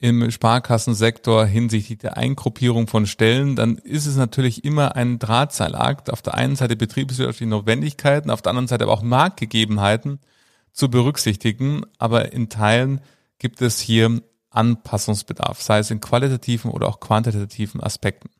im 0.00 0.30
Sparkassensektor 0.30 1.44
hinsichtlich 1.44 1.98
der 1.98 2.16
Eingruppierung 2.16 2.86
von 2.86 3.06
Stellen, 3.06 3.56
dann 3.56 3.78
ist 3.78 4.06
es 4.06 4.16
natürlich 4.16 4.64
immer 4.64 4.94
ein 4.94 5.18
Drahtseilakt. 5.18 6.10
Auf 6.10 6.22
der 6.22 6.34
einen 6.34 6.54
Seite 6.54 6.76
betriebswirtschaftliche 6.76 7.50
Notwendigkeiten, 7.50 8.30
auf 8.30 8.42
der 8.42 8.50
anderen 8.50 8.68
Seite 8.68 8.84
aber 8.84 8.92
auch 8.92 9.02
Marktgegebenheiten 9.02 10.20
zu 10.72 10.88
berücksichtigen. 10.88 11.82
Aber 11.98 12.32
in 12.32 12.48
Teilen 12.48 13.00
gibt 13.38 13.60
es 13.60 13.80
hier 13.80 14.22
Anpassungsbedarf, 14.50 15.60
sei 15.60 15.80
es 15.80 15.90
in 15.90 16.00
qualitativen 16.00 16.70
oder 16.70 16.86
auch 16.86 17.00
quantitativen 17.00 17.82
Aspekten. 17.82 18.30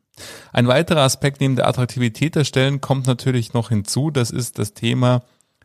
Ein 0.53 0.69
weiterer 0.69 1.03
Aspekt 1.03 1.41
neben 1.41 1.57
der 1.57 1.69
Attraktivität 1.69 2.35
der 2.35 2.45
Stellen 2.45 2.81
kommt 2.81 3.07
natürlich 3.07 3.53
noch 3.53 3.69
hinzu. 3.69 4.11
Das 4.11 4.31
ist 4.31 4.59
das 4.59 4.75
Thema, 4.75 5.23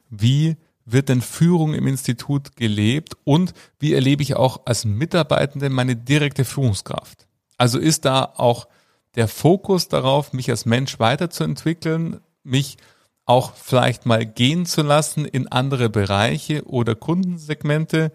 wie 0.09 0.57
wird 0.85 1.09
denn 1.09 1.21
Führung 1.21 1.73
im 1.73 1.87
Institut 1.87 2.55
gelebt? 2.55 3.15
Und 3.23 3.53
wie 3.79 3.93
erlebe 3.93 4.23
ich 4.23 4.35
auch 4.35 4.61
als 4.65 4.85
Mitarbeitende 4.85 5.69
meine 5.69 5.95
direkte 5.95 6.45
Führungskraft? 6.45 7.27
Also 7.57 7.79
ist 7.79 8.05
da 8.05 8.33
auch 8.35 8.67
der 9.15 9.27
Fokus 9.27 9.87
darauf, 9.87 10.33
mich 10.33 10.49
als 10.49 10.65
Mensch 10.65 10.99
weiterzuentwickeln, 10.99 12.19
mich 12.43 12.77
auch 13.25 13.53
vielleicht 13.55 14.05
mal 14.05 14.25
gehen 14.25 14.65
zu 14.65 14.81
lassen 14.81 15.25
in 15.25 15.47
andere 15.47 15.89
Bereiche 15.89 16.63
oder 16.65 16.95
Kundensegmente? 16.95 18.11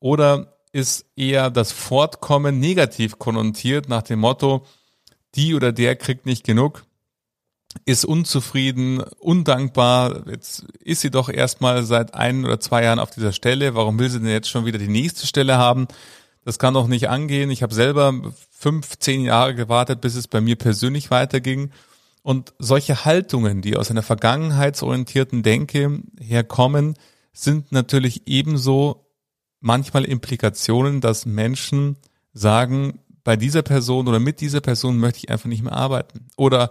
Oder 0.00 0.56
ist 0.72 1.06
eher 1.16 1.50
das 1.50 1.72
Fortkommen 1.72 2.60
negativ 2.60 3.18
konnotiert 3.18 3.88
nach 3.88 4.02
dem 4.02 4.20
Motto, 4.20 4.64
die 5.34 5.54
oder 5.54 5.72
der 5.72 5.96
kriegt 5.96 6.26
nicht 6.26 6.44
genug, 6.44 6.85
ist 7.84 8.04
unzufrieden, 8.04 9.00
undankbar. 9.18 10.28
Jetzt 10.28 10.66
ist 10.80 11.00
sie 11.00 11.10
doch 11.10 11.28
erstmal 11.28 11.84
seit 11.84 12.14
ein 12.14 12.44
oder 12.44 12.60
zwei 12.60 12.84
Jahren 12.84 12.98
auf 12.98 13.10
dieser 13.10 13.32
Stelle. 13.32 13.74
Warum 13.74 13.98
will 13.98 14.10
sie 14.10 14.20
denn 14.20 14.28
jetzt 14.28 14.48
schon 14.48 14.64
wieder 14.64 14.78
die 14.78 14.88
nächste 14.88 15.26
Stelle 15.26 15.58
haben? 15.58 15.86
Das 16.44 16.58
kann 16.58 16.74
doch 16.74 16.86
nicht 16.86 17.08
angehen. 17.08 17.50
Ich 17.50 17.62
habe 17.62 17.74
selber 17.74 18.14
fünf, 18.50 18.98
zehn 18.98 19.22
Jahre 19.22 19.54
gewartet, 19.54 20.00
bis 20.00 20.14
es 20.14 20.28
bei 20.28 20.40
mir 20.40 20.56
persönlich 20.56 21.10
weiterging. 21.10 21.70
Und 22.22 22.54
solche 22.58 23.04
Haltungen, 23.04 23.62
die 23.62 23.76
aus 23.76 23.90
einer 23.90 24.02
vergangenheitsorientierten 24.02 25.42
Denke 25.42 26.00
herkommen, 26.18 26.94
sind 27.32 27.72
natürlich 27.72 28.26
ebenso 28.26 29.06
manchmal 29.60 30.04
Implikationen, 30.04 31.00
dass 31.00 31.26
Menschen 31.26 31.96
sagen, 32.32 33.00
bei 33.24 33.36
dieser 33.36 33.62
Person 33.62 34.06
oder 34.06 34.20
mit 34.20 34.40
dieser 34.40 34.60
Person 34.60 34.98
möchte 34.98 35.18
ich 35.18 35.30
einfach 35.30 35.48
nicht 35.48 35.62
mehr 35.62 35.72
arbeiten. 35.72 36.28
Oder 36.36 36.70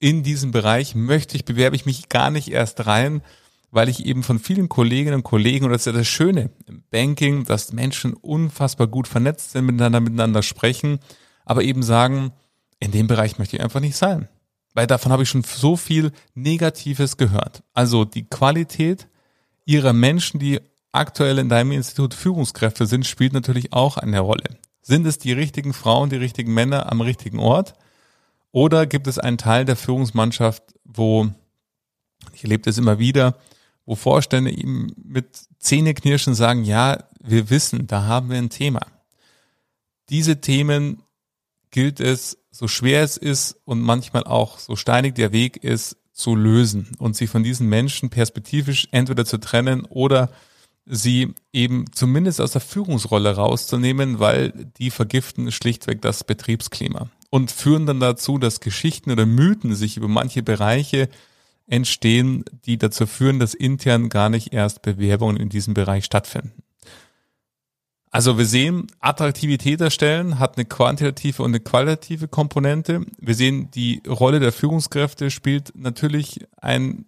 in 0.00 0.22
diesem 0.22 0.50
Bereich 0.50 0.94
möchte 0.94 1.36
ich, 1.36 1.44
bewerbe 1.44 1.76
ich 1.76 1.86
mich 1.86 2.08
gar 2.08 2.30
nicht 2.30 2.50
erst 2.50 2.86
rein, 2.86 3.22
weil 3.70 3.88
ich 3.88 4.06
eben 4.06 4.22
von 4.22 4.38
vielen 4.38 4.68
Kolleginnen 4.68 5.16
und 5.16 5.24
Kollegen, 5.24 5.66
und 5.66 5.72
das 5.72 5.82
ist 5.82 5.86
ja 5.86 5.92
das 5.92 6.08
Schöne 6.08 6.50
im 6.66 6.82
Banking, 6.90 7.44
dass 7.44 7.72
Menschen 7.72 8.14
unfassbar 8.14 8.86
gut 8.86 9.08
vernetzt 9.08 9.52
sind, 9.52 9.66
miteinander, 9.66 10.00
miteinander 10.00 10.42
sprechen, 10.42 11.00
aber 11.44 11.62
eben 11.62 11.82
sagen, 11.82 12.32
in 12.80 12.92
dem 12.92 13.06
Bereich 13.06 13.38
möchte 13.38 13.56
ich 13.56 13.62
einfach 13.62 13.80
nicht 13.80 13.96
sein. 13.96 14.28
Weil 14.74 14.86
davon 14.86 15.12
habe 15.12 15.24
ich 15.24 15.28
schon 15.28 15.42
so 15.42 15.76
viel 15.76 16.12
Negatives 16.34 17.16
gehört. 17.16 17.62
Also 17.74 18.04
die 18.04 18.24
Qualität 18.24 19.08
ihrer 19.64 19.92
Menschen, 19.92 20.38
die 20.38 20.60
aktuell 20.92 21.38
in 21.38 21.48
deinem 21.48 21.72
Institut 21.72 22.14
Führungskräfte 22.14 22.86
sind, 22.86 23.06
spielt 23.06 23.32
natürlich 23.32 23.72
auch 23.72 23.96
eine 23.96 24.20
Rolle. 24.20 24.58
Sind 24.80 25.06
es 25.06 25.18
die 25.18 25.32
richtigen 25.32 25.74
Frauen, 25.74 26.10
die 26.10 26.16
richtigen 26.16 26.54
Männer 26.54 26.90
am 26.90 27.00
richtigen 27.00 27.38
Ort? 27.38 27.74
Oder 28.58 28.86
gibt 28.86 29.06
es 29.06 29.20
einen 29.20 29.38
Teil 29.38 29.64
der 29.64 29.76
Führungsmannschaft, 29.76 30.64
wo, 30.82 31.28
ich 32.32 32.42
erlebe 32.42 32.64
das 32.64 32.76
immer 32.76 32.98
wieder, 32.98 33.38
wo 33.86 33.94
Vorstände 33.94 34.50
ihm 34.50 34.92
mit 35.00 35.28
Zähneknirschen 35.60 36.34
sagen, 36.34 36.64
ja, 36.64 37.04
wir 37.22 37.50
wissen, 37.50 37.86
da 37.86 38.06
haben 38.06 38.30
wir 38.30 38.36
ein 38.36 38.50
Thema. 38.50 38.80
Diese 40.08 40.40
Themen 40.40 41.04
gilt 41.70 42.00
es, 42.00 42.36
so 42.50 42.66
schwer 42.66 43.04
es 43.04 43.16
ist 43.16 43.54
und 43.64 43.80
manchmal 43.80 44.24
auch 44.24 44.58
so 44.58 44.74
steinig 44.74 45.14
der 45.14 45.30
Weg 45.30 45.62
ist, 45.62 45.96
zu 46.12 46.34
lösen 46.34 46.88
und 46.98 47.14
sie 47.14 47.28
von 47.28 47.44
diesen 47.44 47.68
Menschen 47.68 48.10
perspektivisch 48.10 48.88
entweder 48.90 49.24
zu 49.24 49.38
trennen 49.38 49.84
oder 49.84 50.32
sie 50.84 51.32
eben 51.52 51.84
zumindest 51.92 52.40
aus 52.40 52.50
der 52.50 52.60
Führungsrolle 52.60 53.36
rauszunehmen, 53.36 54.18
weil 54.18 54.50
die 54.78 54.90
vergiften 54.90 55.52
schlichtweg 55.52 56.02
das 56.02 56.24
Betriebsklima 56.24 57.08
und 57.30 57.50
führen 57.50 57.86
dann 57.86 58.00
dazu, 58.00 58.38
dass 58.38 58.60
Geschichten 58.60 59.10
oder 59.10 59.26
Mythen 59.26 59.74
sich 59.74 59.96
über 59.96 60.08
manche 60.08 60.42
Bereiche 60.42 61.08
entstehen, 61.66 62.44
die 62.64 62.78
dazu 62.78 63.06
führen, 63.06 63.38
dass 63.38 63.54
intern 63.54 64.08
gar 64.08 64.30
nicht 64.30 64.52
erst 64.52 64.82
Bewerbungen 64.82 65.36
in 65.36 65.48
diesem 65.48 65.74
Bereich 65.74 66.04
stattfinden. 66.04 66.62
Also 68.10 68.38
wir 68.38 68.46
sehen, 68.46 68.86
Attraktivität 69.00 69.80
der 69.80 69.90
Stellen 69.90 70.38
hat 70.38 70.56
eine 70.56 70.64
quantitative 70.64 71.42
und 71.42 71.50
eine 71.50 71.60
qualitative 71.60 72.26
Komponente. 72.26 73.04
Wir 73.18 73.34
sehen, 73.34 73.70
die 73.72 74.02
Rolle 74.08 74.40
der 74.40 74.52
Führungskräfte 74.52 75.30
spielt 75.30 75.72
natürlich 75.74 76.40
einen 76.56 77.04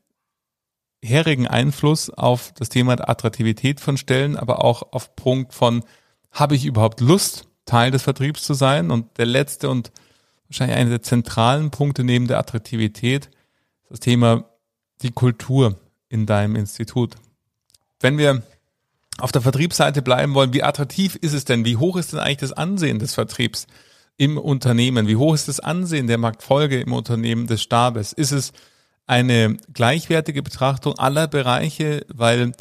herigen 1.03 1.47
Einfluss 1.47 2.11
auf 2.11 2.53
das 2.53 2.69
Thema 2.69 2.97
der 2.97 3.09
Attraktivität 3.09 3.81
von 3.81 3.97
Stellen, 3.97 4.37
aber 4.37 4.62
auch 4.62 4.93
auf 4.93 5.17
Punkt 5.17 5.55
von, 5.55 5.85
habe 6.31 6.55
ich 6.55 6.67
überhaupt 6.67 7.00
Lust, 7.00 7.49
Teil 7.65 7.91
des 7.91 8.03
Vertriebs 8.03 8.43
zu 8.43 8.53
sein? 8.53 8.91
Und 8.91 9.17
der 9.17 9.27
letzte 9.27 9.71
und 9.71 9.93
wahrscheinlich 10.50 10.76
einer 10.76 10.90
der 10.90 11.02
zentralen 11.02 11.71
Punkte 11.71 12.04
neben 12.04 12.26
der 12.26 12.38
Attraktivität 12.38 13.30
das 13.88 14.00
Thema 14.00 14.45
die 15.02 15.12
Kultur 15.12 15.78
in 16.09 16.26
deinem 16.26 16.57
Institut. 16.57 17.14
Wenn 18.00 18.19
wir 18.19 18.42
auf 19.19 19.33
der 19.33 19.42
Vertriebsseite 19.42 20.02
bleiben 20.02 20.35
wollen, 20.35 20.52
wie 20.52 20.62
attraktiv 20.62 21.16
ist 21.16 21.33
es 21.33 21.45
denn? 21.45 21.64
Wie 21.64 21.76
hoch 21.76 21.97
ist 21.97 22.12
denn 22.12 22.21
eigentlich 22.21 22.38
das 22.38 22.52
Ansehen 22.52 22.99
des 22.99 23.14
Vertriebs 23.14 23.66
im 24.16 24.38
Unternehmen? 24.38 25.07
Wie 25.07 25.16
hoch 25.16 25.35
ist 25.35 25.49
das 25.49 25.61
Ansehen 25.61 26.07
der 26.07 26.19
Marktfolge 26.19 26.80
im 26.80 26.92
Unternehmen 26.92 27.47
des 27.47 27.62
Stabes? 27.62 28.12
Ist 28.12 28.33
es 28.33 28.52
eine 29.07 29.57
gleichwertige 29.73 30.42
Betrachtung 30.42 30.99
aller 30.99 31.28
Bereiche, 31.28 32.07
weil 32.09 32.52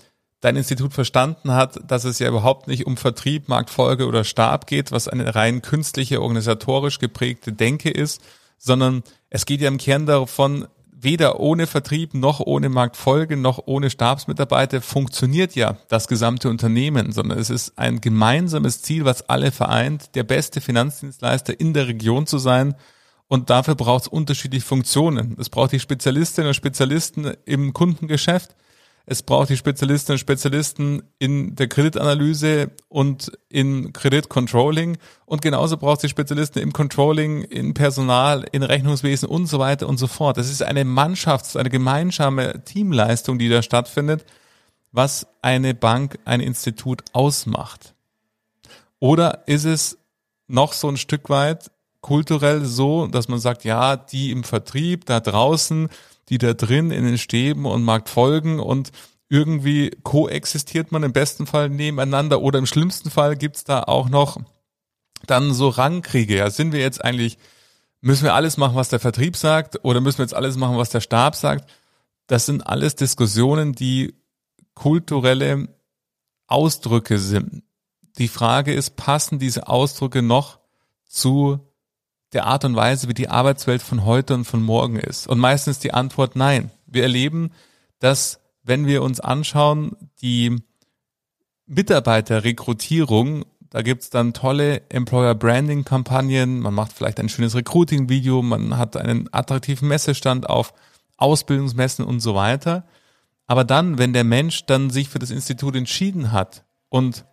dein 0.42 0.56
Institut 0.56 0.94
verstanden 0.94 1.54
hat, 1.54 1.80
dass 1.86 2.06
es 2.06 2.20
ja 2.20 2.30
überhaupt 2.30 2.68
nicht 2.68 2.86
um 2.86 2.98
Vertrieb, 2.98 3.50
Marktfolge 3.50 4.08
oder 4.08 4.24
Stab 4.24 4.68
geht, 4.68 4.92
was 4.92 5.08
eine 5.08 5.36
rein 5.36 5.62
künstliche, 5.62 6.22
organisatorisch 6.22 7.00
geprägte 7.00 7.52
Denke 7.52 7.90
ist, 7.90 8.22
sondern 8.58 9.04
es 9.30 9.46
geht 9.46 9.62
ja 9.62 9.68
im 9.68 9.78
Kern 9.78 10.06
davon, 10.06 10.68
weder 11.02 11.40
ohne 11.40 11.68
Vertrieb 11.68 12.14
noch 12.14 12.40
ohne 12.42 12.70
Marktfolge 12.70 13.38
noch 13.38 13.64
ohne 13.66 13.90
Stabsmitarbeiter 13.90 14.82
funktioniert 14.82 15.56
ja 15.56 15.78
das 15.88 16.08
gesamte 16.08 16.50
Unternehmen, 16.50 17.12
sondern 17.12 17.40
es 17.40 17.50
ist 17.50 17.78
ein 17.78 18.02
gemeinsames 18.02 18.82
Ziel, 18.82 19.06
was 19.06 19.30
alle 19.30 19.52
vereint, 19.52 20.16
der 20.16 20.24
beste 20.24 20.62
Finanzdienstleister 20.62 21.58
in 21.58 21.74
der 21.74 21.88
Region 21.88 22.28
zu 22.28 22.38
sein. 22.38 22.76
Und 23.28 23.50
dafür 23.50 23.76
braucht 23.76 24.04
es 24.04 24.08
unterschiedliche 24.08 24.66
Funktionen. 24.66 25.38
Es 25.40 25.50
braucht 25.50 25.72
die 25.72 25.80
Spezialistinnen 25.80 26.50
und 26.50 26.56
Spezialisten 26.56 27.34
im 27.46 27.74
Kundengeschäft. 27.74 28.56
Es 29.12 29.24
braucht 29.24 29.50
die 29.50 29.58
Spezialistinnen 29.58 30.18
und 30.18 30.20
Spezialisten 30.20 31.02
in 31.18 31.56
der 31.56 31.68
Kreditanalyse 31.68 32.70
und 32.90 33.32
in 33.50 33.92
Kreditcontrolling. 33.92 35.00
Und 35.26 35.42
genauso 35.42 35.78
braucht 35.78 35.98
es 35.98 36.02
die 36.02 36.10
Spezialisten 36.10 36.60
im 36.60 36.74
Controlling, 36.74 37.42
in 37.42 37.74
Personal, 37.74 38.46
in 38.52 38.62
Rechnungswesen 38.62 39.28
und 39.28 39.48
so 39.48 39.58
weiter 39.58 39.90
und 39.90 39.98
so 39.98 40.06
fort. 40.06 40.38
Das 40.38 40.48
ist 40.48 40.62
eine 40.62 40.84
Mannschafts-, 40.84 41.58
eine 41.58 41.72
gemeinsame 41.72 42.64
Teamleistung, 42.66 43.40
die 43.40 43.50
da 43.50 43.64
stattfindet, 43.64 44.26
was 44.92 45.26
eine 45.42 45.74
Bank, 45.74 46.20
ein 46.26 46.40
Institut 46.40 47.02
ausmacht. 47.12 47.96
Oder 49.00 49.48
ist 49.48 49.66
es 49.66 49.98
noch 50.46 50.74
so 50.74 50.88
ein 50.88 50.98
Stück 50.98 51.32
weit 51.32 51.72
kulturell 52.02 52.64
so, 52.64 53.08
dass 53.08 53.28
man 53.28 53.40
sagt, 53.40 53.64
ja, 53.64 53.98
die 53.98 54.30
im 54.30 54.44
Vertrieb 54.44 55.08
da 55.08 55.20
draußen, 55.20 55.90
die 56.30 56.38
da 56.38 56.54
drin 56.54 56.92
in 56.92 57.04
den 57.04 57.18
Stäben 57.18 57.66
und 57.66 57.84
Markt 57.84 58.10
folgen 58.10 58.60
und 58.60 58.92
irgendwie 59.30 59.92
koexistiert 60.04 60.92
man 60.92 61.04
im 61.04 61.14
besten 61.14 61.46
Fall 61.46 61.70
nebeneinander 61.70 62.42
oder 62.42 62.60
im 62.60 62.66
schlimmsten 62.66 63.12
Fall 63.12 63.36
gibt's 63.36 63.64
da 63.64 63.84
auch 63.84 64.10
noch 64.10 64.38
dann 65.26 65.54
so 65.54 65.70
Rangkriege. 65.70 66.38
Ja, 66.38 66.50
sind 66.50 66.72
wir 66.72 66.80
jetzt 66.80 67.04
eigentlich, 67.04 67.38
müssen 68.02 68.24
wir 68.24 68.34
alles 68.34 68.58
machen, 68.58 68.76
was 68.76 68.90
der 68.90 69.00
Vertrieb 69.00 69.36
sagt 69.36 69.84
oder 69.84 70.02
müssen 70.02 70.20
wir 70.20 70.26
jetzt 70.26 70.34
alles 70.34 70.58
machen, 70.58 70.78
was 70.78 70.90
der 70.90 71.02
Stab 71.02 71.36
sagt? 71.36 71.70
Das 72.28 72.46
sind 72.46 72.66
alles 72.66 72.96
Diskussionen, 72.96 73.74
die 73.74 74.16
kulturelle 74.74 75.68
Ausdrücke 76.48 77.20
sind. 77.20 77.64
Die 78.18 78.28
Frage 78.28 78.74
ist, 78.74 78.96
passen 78.96 79.40
diese 79.40 79.68
Ausdrücke 79.68 80.22
noch 80.22 80.60
zu 81.06 81.69
der 82.34 82.46
Art 82.46 82.66
und 82.66 82.76
Weise, 82.76 83.08
wie 83.08 83.14
die 83.14 83.30
Arbeitswelt 83.30 83.82
von 83.82 84.06
heute 84.06 84.34
und 84.34 84.46
von 84.46 84.62
morgen 84.62 84.98
ist? 84.98 85.28
Und 85.28 85.40
meistens 85.40 85.80
die 85.80 85.94
Antwort 85.94 86.36
nein. 86.36 86.72
Wir 86.86 87.04
erleben, 87.04 87.52
dass 88.00 88.40
wenn 88.64 88.86
wir 88.86 89.04
uns 89.04 89.20
anschauen, 89.20 89.96
die 90.22 90.58
Mitarbeiterrekrutierung, 91.66 93.46
da 93.70 93.82
gibt's 93.82 94.10
dann 94.10 94.34
tolle 94.34 94.82
Employer 94.90 95.36
Branding 95.36 95.86
Kampagnen, 95.86 96.60
man 96.60 96.74
macht 96.74 96.94
vielleicht 96.94 97.20
ein 97.20 97.30
schönes 97.30 97.56
Recruiting 97.56 98.10
Video, 98.10 98.42
man 98.42 98.78
hat 98.78 98.98
einen 98.98 99.30
attraktiven 99.32 99.88
Messestand 99.88 100.50
auf 100.50 100.74
Ausbildungsmessen 101.18 102.06
und 102.06 102.20
so 102.22 102.34
weiter. 102.36 102.86
Aber 103.46 103.64
dann, 103.64 103.98
wenn 103.98 104.14
der 104.14 104.24
Mensch 104.24 104.66
dann 104.66 104.90
sich 104.90 105.10
für 105.10 105.20
das 105.20 105.32
Institut 105.32 105.76
entschieden 105.76 106.32
hat 106.32 106.64
und 106.90 107.26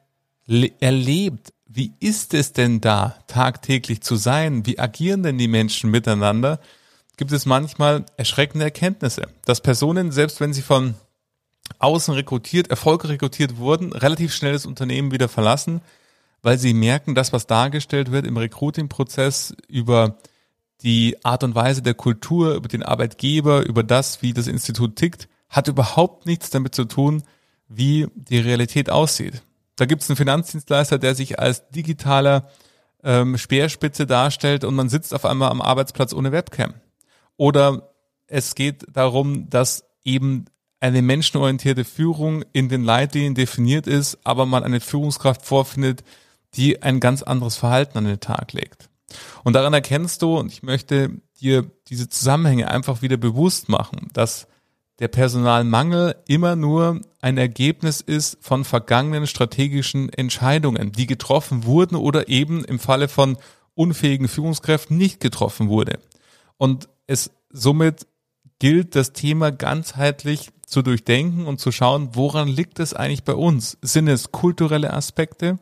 erlebt, 0.81 1.53
wie 1.67 1.93
ist 2.01 2.33
es 2.33 2.53
denn 2.53 2.81
da 2.81 3.17
tagtäglich 3.27 4.01
zu 4.01 4.17
sein? 4.17 4.67
Wie 4.67 4.79
agieren 4.79 5.23
denn 5.23 5.39
die 5.39 5.49
Menschen 5.49 5.91
miteinander? 5.91 6.61
Gibt 7.17 7.33
es 7.33 7.47
manchmal 7.47 8.07
erschreckende 8.17 8.65
Erkenntnisse, 8.65 9.29
dass 9.45 9.61
Personen, 9.61 10.13
selbst 10.13 10.41
wenn 10.41 10.53
sie 10.53 10.63
von 10.63 10.95
außen 11.79 12.15
rekrutiert, 12.15 12.69
Erfolge 12.69 13.09
rekrutiert 13.09 13.57
wurden, 13.57 13.93
relativ 13.93 14.33
schnell 14.33 14.53
das 14.53 14.67
Unternehmen 14.67 15.11
wieder 15.11 15.29
verlassen, 15.29 15.81
weil 16.43 16.59
sie 16.59 16.75
merken, 16.75 17.15
dass 17.15 17.33
was 17.33 17.47
dargestellt 17.47 18.13
wird 18.13 18.27
im 18.27 18.37
Recruiting-Prozess 18.37 19.57
über 19.69 20.19
die 20.83 21.17
Art 21.25 21.43
und 21.43 21.55
Weise 21.55 21.83
der 21.83 21.95
Kultur, 21.95 22.55
über 22.55 22.69
den 22.69 22.83
Arbeitgeber, 22.83 23.65
über 23.67 23.83
das, 23.83 24.23
wie 24.23 24.33
das 24.33 24.47
Institut 24.47 24.97
tickt, 24.97 25.29
hat 25.49 25.69
überhaupt 25.69 26.27
nichts 26.27 26.51
damit 26.51 26.75
zu 26.75 26.85
tun, 26.85 27.25
wie 27.69 28.07
die 28.15 28.39
Realität 28.39 28.91
aussieht. 28.91 29.43
Da 29.77 29.85
gibt 29.85 30.03
es 30.03 30.11
einen 30.11 30.17
Finanzdienstleister, 30.17 30.99
der 30.99 31.15
sich 31.15 31.39
als 31.39 31.69
digitaler 31.69 32.49
ähm, 33.05 33.39
Speerspitze 33.39 34.07
darstellt 34.07 34.65
und 34.65 34.75
man 34.75 34.89
sitzt 34.89 35.15
auf 35.15 35.25
einmal 35.25 35.51
am 35.51 35.61
Arbeitsplatz 35.61 36.13
ohne 36.13 36.33
Webcam. 36.33 36.75
Oder 37.37 37.93
es 38.27 38.55
geht 38.55 38.85
darum, 38.91 39.49
dass 39.51 39.85
eben 40.03 40.47
eine 40.81 41.03
menschenorientierte 41.03 41.85
Führung 41.85 42.45
in 42.53 42.69
den 42.69 42.83
Leitlinien 42.83 43.35
definiert 43.35 43.87
ist, 43.87 44.19
aber 44.25 44.47
man 44.47 44.65
eine 44.65 44.81
Führungskraft 44.81 45.45
vorfindet, 45.45 46.05
die 46.55 46.83
ein 46.83 47.01
ganz 47.01 47.23
anderes 47.23 47.57
Verhalten 47.57 47.99
an 47.99 48.05
den 48.05 48.21
Tag 48.21 48.53
legt. 48.53 48.89
Und 49.45 49.55
daran 49.55 49.75
erkennst 49.75 50.23
du, 50.23 50.37
und 50.39 50.53
ich 50.53 50.63
möchte 50.63 51.21
dir 51.41 51.71
diese 51.89 52.09
Zusammenhänge 52.09 52.71
einfach 52.71 53.03
wieder 53.03 53.17
bewusst 53.17 53.69
machen, 53.69 54.09
dass 54.13 54.49
der 54.99 55.09
Personalmangel 55.09 56.17
immer 56.27 56.57
nur 56.57 57.01
ein 57.21 57.37
Ergebnis 57.37 58.01
ist 58.01 58.39
von 58.41 58.65
vergangenen 58.65 59.27
strategischen 59.27 60.09
Entscheidungen, 60.11 60.93
die 60.93 61.07
getroffen 61.07 61.65
wurden 61.65 61.97
oder 61.97 62.29
eben 62.29 62.65
im 62.65 62.79
Falle 62.79 63.09
von 63.09 63.37
unfähigen 63.75 64.29
Führungskräften 64.29 64.97
nicht 64.97 65.21
getroffen 65.21 65.69
wurde. 65.69 65.99
Und 66.57 66.89
es 67.07 67.31
somit 67.51 68.07
gilt, 68.59 68.95
das 68.95 69.13
Thema 69.13 69.53
ganzheitlich 69.53 70.51
zu 70.67 70.83
durchdenken 70.83 71.47
und 71.47 71.61
zu 71.61 71.71
schauen, 71.73 72.11
woran 72.15 72.49
liegt 72.49 72.81
es 72.81 72.95
eigentlich 72.95 73.25
bei 73.25 73.35
uns? 73.35 73.79
Sind 73.83 74.09
es 74.09 74.33
kulturelle 74.33 74.93
Aspekte? 74.93 75.59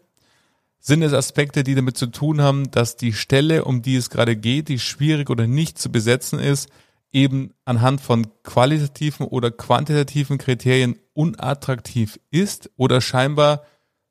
Sind 0.78 1.02
es 1.02 1.12
Aspekte, 1.12 1.64
die 1.64 1.74
damit 1.74 1.96
zu 1.96 2.06
tun 2.06 2.40
haben, 2.40 2.70
dass 2.70 2.96
die 2.96 3.12
Stelle, 3.12 3.64
um 3.64 3.82
die 3.82 3.96
es 3.96 4.10
gerade 4.10 4.36
geht, 4.36 4.68
die 4.68 4.78
schwierig 4.78 5.28
oder 5.28 5.46
nicht 5.46 5.78
zu 5.78 5.90
besetzen 5.90 6.38
ist, 6.38 6.68
eben 7.14 7.54
anhand 7.64 8.00
von 8.00 8.26
qualitativen 8.42 9.26
oder 9.26 9.50
quantitativen 9.50 10.36
Kriterien 10.36 10.98
unattraktiv 11.14 12.18
ist 12.30 12.70
oder 12.76 13.00
scheinbar 13.00 13.62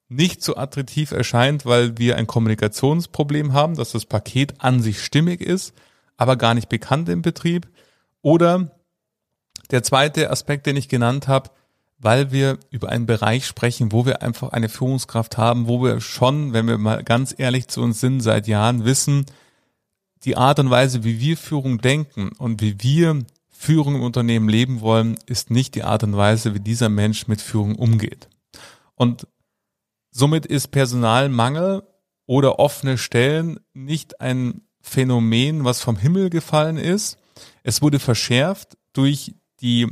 nicht 0.08 0.42
so 0.42 0.56
attraktiv 0.56 1.12
erscheint, 1.12 1.66
weil 1.66 1.98
wir 1.98 2.18
ein 2.18 2.28
Kommunikationsproblem 2.28 3.54
haben, 3.54 3.76
dass 3.76 3.92
das 3.92 4.06
Paket 4.06 4.62
an 4.62 4.82
sich 4.82 5.04
stimmig 5.04 5.42
ist, 5.42 5.74
aber 6.18 6.38
gar 6.38 6.54
nicht 6.54 6.70
bekannt 6.70 7.10
im 7.10 7.22
Betrieb. 7.22 7.68
Oder 8.22 8.72
der 9.72 9.84
zweite 9.84 10.30
Aspekt, 10.30 10.66
den 10.66 10.78
ich 10.78 10.88
genannt 10.88 11.28
habe, 11.28 11.50
weil 11.98 12.32
wir 12.32 12.60
über 12.70 12.90
einen 12.90 13.06
Bereich 13.06 13.46
sprechen, 13.46 13.92
wo 13.92 14.06
wir 14.06 14.22
einfach 14.22 14.50
eine 14.50 14.70
Führungskraft 14.70 15.38
haben, 15.38 15.68
wo 15.68 15.82
wir 15.84 16.00
schon, 16.00 16.54
wenn 16.54 16.68
wir 16.68 16.78
mal 16.78 17.04
ganz 17.04 17.34
ehrlich 17.38 17.68
zu 17.68 17.82
uns 17.82 18.00
sind, 18.00 18.22
seit 18.22 18.48
Jahren 18.48 18.86
wissen, 18.86 19.26
die 20.26 20.38
Art 20.38 20.60
und 20.60 20.70
Weise, 20.70 21.04
wie 21.04 21.20
wir 21.20 21.38
Führung 21.38 21.80
denken 21.80 22.30
und 22.38 22.62
wie 22.62 22.82
wir 22.82 23.26
Führung 23.50 23.96
im 23.96 24.02
Unternehmen 24.02 24.50
leben 24.50 24.82
wollen, 24.82 25.18
ist 25.26 25.50
nicht 25.50 25.76
die 25.76 25.84
Art 25.84 26.04
und 26.04 26.16
Weise, 26.16 26.54
wie 26.54 26.60
dieser 26.60 26.90
Mensch 26.90 27.28
mit 27.28 27.42
Führung 27.42 27.76
umgeht. 27.76 28.30
Und 28.96 29.28
somit 30.12 30.46
ist 30.46 30.68
Personalmangel 30.70 31.84
oder 32.26 32.60
offene 32.60 32.98
Stellen 32.98 33.60
nicht 33.74 34.22
ein 34.22 34.62
Phänomen, 34.82 35.64
was 35.64 35.82
vom 35.82 35.98
Himmel 35.98 36.30
gefallen 36.30 36.78
ist. 36.78 37.18
Es 37.64 37.82
wurde 37.82 38.00
verschärft 38.00 38.78
durch 38.92 39.34
die 39.62 39.88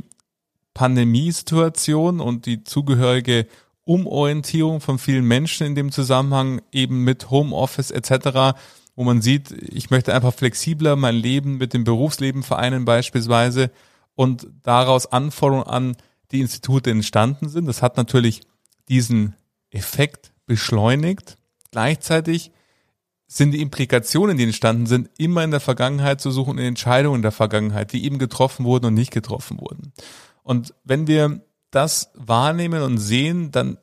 Pandemiesituation 0.74 2.20
und 2.20 2.46
die 2.46 2.64
zugehörige 2.64 3.46
Umorientierung 3.84 4.80
von 4.80 4.98
vielen 4.98 5.24
Menschen 5.24 5.66
in 5.66 5.74
dem 5.74 5.92
Zusammenhang 5.92 6.62
eben 6.72 7.04
mit 7.04 7.30
Homeoffice 7.30 7.90
etc 7.90 8.54
wo 8.94 9.04
man 9.04 9.22
sieht, 9.22 9.50
ich 9.50 9.90
möchte 9.90 10.14
einfach 10.14 10.34
flexibler 10.34 10.96
mein 10.96 11.14
Leben 11.14 11.56
mit 11.56 11.72
dem 11.72 11.84
Berufsleben 11.84 12.42
vereinen 12.42 12.84
beispielsweise 12.84 13.70
und 14.14 14.46
daraus 14.62 15.06
Anforderungen 15.06 15.66
an 15.66 15.96
die 16.30 16.40
Institute 16.40 16.90
entstanden 16.90 17.48
sind. 17.48 17.66
Das 17.66 17.82
hat 17.82 17.96
natürlich 17.96 18.42
diesen 18.88 19.34
Effekt 19.70 20.32
beschleunigt. 20.46 21.36
Gleichzeitig 21.70 22.52
sind 23.26 23.52
die 23.52 23.62
Implikationen, 23.62 24.36
die 24.36 24.44
entstanden 24.44 24.86
sind, 24.86 25.08
immer 25.16 25.42
in 25.42 25.50
der 25.50 25.60
Vergangenheit 25.60 26.20
zu 26.20 26.30
suchen, 26.30 26.58
in 26.58 26.66
Entscheidungen 26.66 27.22
der 27.22 27.32
Vergangenheit, 27.32 27.92
die 27.92 28.04
eben 28.04 28.18
getroffen 28.18 28.66
wurden 28.66 28.86
und 28.86 28.94
nicht 28.94 29.10
getroffen 29.10 29.58
wurden. 29.58 29.92
Und 30.42 30.74
wenn 30.84 31.06
wir 31.06 31.40
das 31.70 32.10
wahrnehmen 32.14 32.82
und 32.82 32.98
sehen, 32.98 33.50
dann 33.50 33.78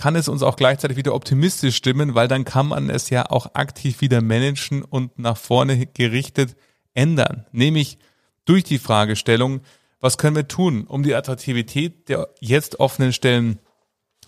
kann 0.00 0.16
es 0.16 0.28
uns 0.28 0.42
auch 0.42 0.56
gleichzeitig 0.56 0.96
wieder 0.96 1.14
optimistisch 1.14 1.76
stimmen, 1.76 2.14
weil 2.14 2.26
dann 2.26 2.46
kann 2.46 2.68
man 2.68 2.88
es 2.88 3.10
ja 3.10 3.30
auch 3.30 3.54
aktiv 3.54 4.00
wieder 4.00 4.22
managen 4.22 4.82
und 4.82 5.18
nach 5.18 5.36
vorne 5.36 5.84
gerichtet 5.84 6.56
ändern. 6.94 7.44
Nämlich 7.52 7.98
durch 8.46 8.64
die 8.64 8.78
Fragestellung, 8.78 9.60
was 10.00 10.16
können 10.16 10.36
wir 10.36 10.48
tun, 10.48 10.84
um 10.84 11.02
die 11.02 11.14
Attraktivität 11.14 12.08
der 12.08 12.30
jetzt 12.40 12.80
offenen 12.80 13.12
Stellen 13.12 13.58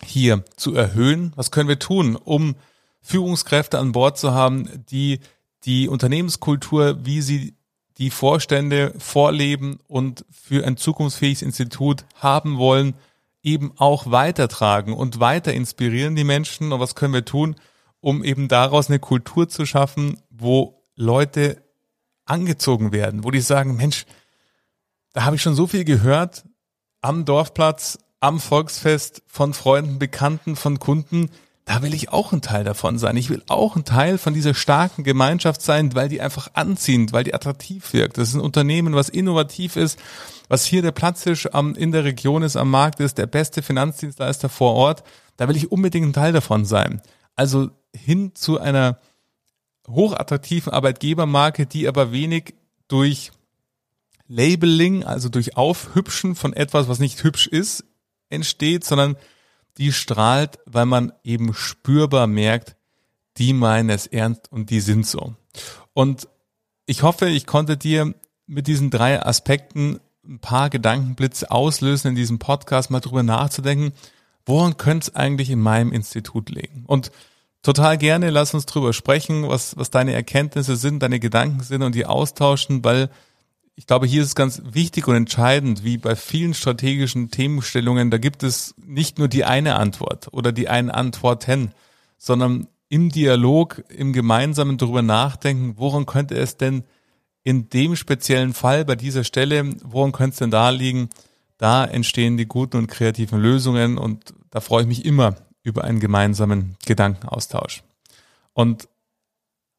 hier 0.03 0.45
zu 0.57 0.75
erhöhen? 0.75 1.33
Was 1.37 1.49
können 1.49 1.69
wir 1.69 1.79
tun, 1.79 2.17
um 2.17 2.53
Führungskräfte 3.01 3.79
an 3.79 3.93
Bord 3.93 4.19
zu 4.19 4.31
haben, 4.31 4.69
die 4.91 5.21
die 5.65 5.87
Unternehmenskultur, 5.87 7.03
wie 7.03 7.21
sie 7.21 7.55
die 7.97 8.11
Vorstände 8.11 8.93
vorleben 8.99 9.79
und 9.87 10.23
für 10.29 10.67
ein 10.67 10.77
zukunftsfähiges 10.77 11.41
Institut 11.41 12.05
haben 12.13 12.59
wollen, 12.59 12.93
eben 13.43 13.73
auch 13.77 14.09
weitertragen 14.09 14.93
und 14.93 15.19
weiter 15.19 15.53
inspirieren 15.53 16.15
die 16.15 16.23
Menschen. 16.23 16.71
Und 16.71 16.79
was 16.79 16.95
können 16.95 17.13
wir 17.13 17.25
tun, 17.25 17.55
um 17.99 18.23
eben 18.23 18.47
daraus 18.47 18.89
eine 18.89 18.99
Kultur 18.99 19.47
zu 19.49 19.65
schaffen, 19.65 20.19
wo 20.29 20.81
Leute 20.95 21.61
angezogen 22.25 22.91
werden, 22.91 23.23
wo 23.23 23.31
die 23.31 23.41
sagen, 23.41 23.75
Mensch, 23.75 24.05
da 25.11 25.25
habe 25.25 25.35
ich 25.35 25.41
schon 25.41 25.55
so 25.55 25.67
viel 25.67 25.83
gehört 25.83 26.45
am 27.01 27.25
Dorfplatz, 27.25 27.99
am 28.21 28.39
Volksfest 28.39 29.21
von 29.27 29.53
Freunden, 29.53 29.99
Bekannten, 29.99 30.55
von 30.55 30.79
Kunden. 30.79 31.29
Da 31.65 31.81
will 31.81 31.93
ich 31.93 32.09
auch 32.09 32.33
ein 32.33 32.41
Teil 32.41 32.65
davon 32.65 32.97
sein. 32.97 33.15
Ich 33.15 33.29
will 33.29 33.41
auch 33.47 33.77
ein 33.77 33.85
Teil 33.85 34.17
von 34.17 34.33
dieser 34.33 34.53
starken 34.53 35.03
Gemeinschaft 35.03 35.61
sein, 35.61 35.95
weil 35.95 36.09
die 36.09 36.19
einfach 36.19 36.49
anziehend, 36.53 37.13
weil 37.13 37.23
die 37.23 37.33
attraktiv 37.33 37.93
wirkt. 37.93 38.17
Das 38.17 38.29
ist 38.29 38.35
ein 38.35 38.41
Unternehmen, 38.41 38.95
was 38.95 39.07
innovativ 39.07 39.77
ist, 39.77 39.97
was 40.49 40.65
hier 40.65 40.81
der 40.81 40.91
Platztisch 40.91 41.53
am, 41.53 41.73
in 41.75 41.93
der 41.93 42.03
Region 42.03 42.43
ist, 42.43 42.57
am 42.57 42.69
Markt 42.69 42.99
ist, 42.99 43.17
der 43.17 43.27
beste 43.27 43.61
Finanzdienstleister 43.61 44.49
vor 44.49 44.73
Ort. 44.73 45.03
Da 45.37 45.47
will 45.47 45.55
ich 45.55 45.71
unbedingt 45.71 46.07
ein 46.07 46.13
Teil 46.13 46.33
davon 46.33 46.65
sein. 46.65 47.01
Also 47.35 47.69
hin 47.95 48.35
zu 48.35 48.59
einer 48.59 48.99
hochattraktiven 49.87 50.73
Arbeitgebermarke, 50.73 51.65
die 51.65 51.87
aber 51.87 52.11
wenig 52.11 52.55
durch 52.89 53.31
Labeling, 54.27 55.03
also 55.03 55.29
durch 55.29 55.55
Aufhübschen 55.55 56.35
von 56.35 56.53
etwas, 56.53 56.87
was 56.87 56.99
nicht 56.99 57.23
hübsch 57.23 57.47
ist, 57.47 57.85
entsteht, 58.29 58.83
sondern 58.83 59.15
die 59.77 59.91
strahlt, 59.91 60.59
weil 60.65 60.85
man 60.85 61.13
eben 61.23 61.53
spürbar 61.53 62.27
merkt, 62.27 62.75
die 63.37 63.53
meinen 63.53 63.89
es 63.89 64.07
ernst 64.07 64.51
und 64.51 64.69
die 64.69 64.79
sind 64.79 65.07
so. 65.07 65.35
Und 65.93 66.27
ich 66.85 67.03
hoffe, 67.03 67.27
ich 67.27 67.45
konnte 67.45 67.77
dir 67.77 68.13
mit 68.45 68.67
diesen 68.67 68.89
drei 68.89 69.23
Aspekten 69.23 69.99
ein 70.25 70.39
paar 70.39 70.69
Gedankenblitze 70.69 71.51
auslösen 71.51 72.09
in 72.09 72.15
diesem 72.15 72.39
Podcast, 72.39 72.91
mal 72.91 72.99
drüber 72.99 73.23
nachzudenken, 73.23 73.93
woran 74.45 74.77
könnte 74.77 75.09
es 75.09 75.15
eigentlich 75.15 75.49
in 75.49 75.59
meinem 75.59 75.91
Institut 75.91 76.49
liegen? 76.49 76.83
Und 76.85 77.11
total 77.61 77.97
gerne, 77.97 78.29
lass 78.29 78.53
uns 78.53 78.65
drüber 78.65 78.93
sprechen, 78.93 79.47
was, 79.47 79.77
was 79.77 79.89
deine 79.89 80.13
Erkenntnisse 80.13 80.75
sind, 80.75 81.01
deine 81.01 81.19
Gedanken 81.19 81.61
sind 81.61 81.81
und 81.81 81.95
die 81.95 82.05
austauschen, 82.05 82.83
weil 82.83 83.09
ich 83.75 83.87
glaube, 83.87 84.05
hier 84.05 84.21
ist 84.21 84.29
es 84.29 84.35
ganz 84.35 84.61
wichtig 84.63 85.07
und 85.07 85.15
entscheidend, 85.15 85.83
wie 85.83 85.97
bei 85.97 86.15
vielen 86.15 86.53
strategischen 86.53 87.31
Themenstellungen, 87.31 88.11
da 88.11 88.17
gibt 88.17 88.43
es 88.43 88.75
nicht 88.77 89.17
nur 89.17 89.27
die 89.27 89.45
eine 89.45 89.75
Antwort 89.75 90.27
oder 90.31 90.51
die 90.51 90.69
einen 90.69 90.91
Antworten, 90.91 91.71
sondern 92.17 92.67
im 92.89 93.09
Dialog, 93.09 93.83
im 93.89 94.13
gemeinsamen 94.13 94.77
darüber 94.77 95.01
nachdenken, 95.01 95.73
woran 95.77 96.05
könnte 96.05 96.35
es 96.35 96.57
denn 96.57 96.83
in 97.43 97.69
dem 97.69 97.95
speziellen 97.95 98.53
Fall 98.53 98.85
bei 98.85 98.95
dieser 98.95 99.23
Stelle, 99.23 99.73
woran 99.83 100.11
könnte 100.11 100.33
es 100.33 100.39
denn 100.39 100.51
da 100.51 100.69
liegen? 100.69 101.09
Da 101.57 101.83
entstehen 101.85 102.37
die 102.37 102.45
guten 102.45 102.77
und 102.77 102.87
kreativen 102.87 103.39
Lösungen 103.39 103.97
und 103.97 104.33
da 104.51 104.61
freue 104.61 104.83
ich 104.83 104.87
mich 104.87 105.05
immer 105.05 105.35
über 105.63 105.83
einen 105.83 105.99
gemeinsamen 105.99 106.75
Gedankenaustausch. 106.85 107.83
Und 108.53 108.87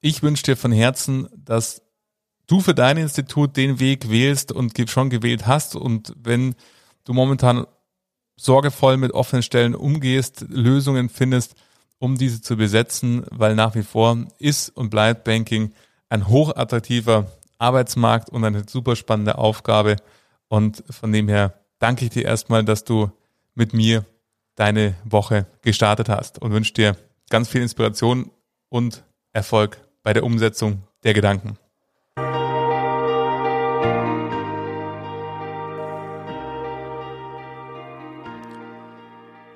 ich 0.00 0.22
wünsche 0.22 0.42
dir 0.42 0.56
von 0.56 0.72
Herzen, 0.72 1.28
dass 1.36 1.83
du 2.46 2.60
für 2.60 2.74
dein 2.74 2.96
Institut 2.96 3.56
den 3.56 3.80
Weg 3.80 4.10
wählst 4.10 4.52
und 4.52 4.74
schon 4.90 5.10
gewählt 5.10 5.46
hast 5.46 5.76
und 5.76 6.14
wenn 6.16 6.54
du 7.04 7.12
momentan 7.12 7.66
sorgevoll 8.36 8.96
mit 8.96 9.12
offenen 9.12 9.42
Stellen 9.42 9.74
umgehst, 9.74 10.44
Lösungen 10.48 11.08
findest, 11.08 11.54
um 11.98 12.18
diese 12.18 12.42
zu 12.42 12.56
besetzen, 12.56 13.24
weil 13.30 13.54
nach 13.54 13.74
wie 13.74 13.82
vor 13.82 14.26
ist 14.38 14.70
und 14.70 14.90
bleibt 14.90 15.24
Banking 15.24 15.72
ein 16.08 16.28
hochattraktiver 16.28 17.30
Arbeitsmarkt 17.58 18.30
und 18.30 18.44
eine 18.44 18.64
super 18.68 18.96
spannende 18.96 19.38
Aufgabe. 19.38 19.96
Und 20.48 20.84
von 20.90 21.12
dem 21.12 21.28
her 21.28 21.54
danke 21.78 22.04
ich 22.04 22.10
dir 22.10 22.24
erstmal, 22.24 22.64
dass 22.64 22.84
du 22.84 23.10
mit 23.54 23.72
mir 23.72 24.04
deine 24.56 24.94
Woche 25.04 25.46
gestartet 25.62 26.08
hast 26.08 26.40
und 26.40 26.52
wünsche 26.52 26.74
dir 26.74 26.96
ganz 27.30 27.48
viel 27.48 27.62
Inspiration 27.62 28.30
und 28.68 29.04
Erfolg 29.32 29.80
bei 30.02 30.12
der 30.12 30.24
Umsetzung 30.24 30.82
der 31.04 31.14
Gedanken. 31.14 31.58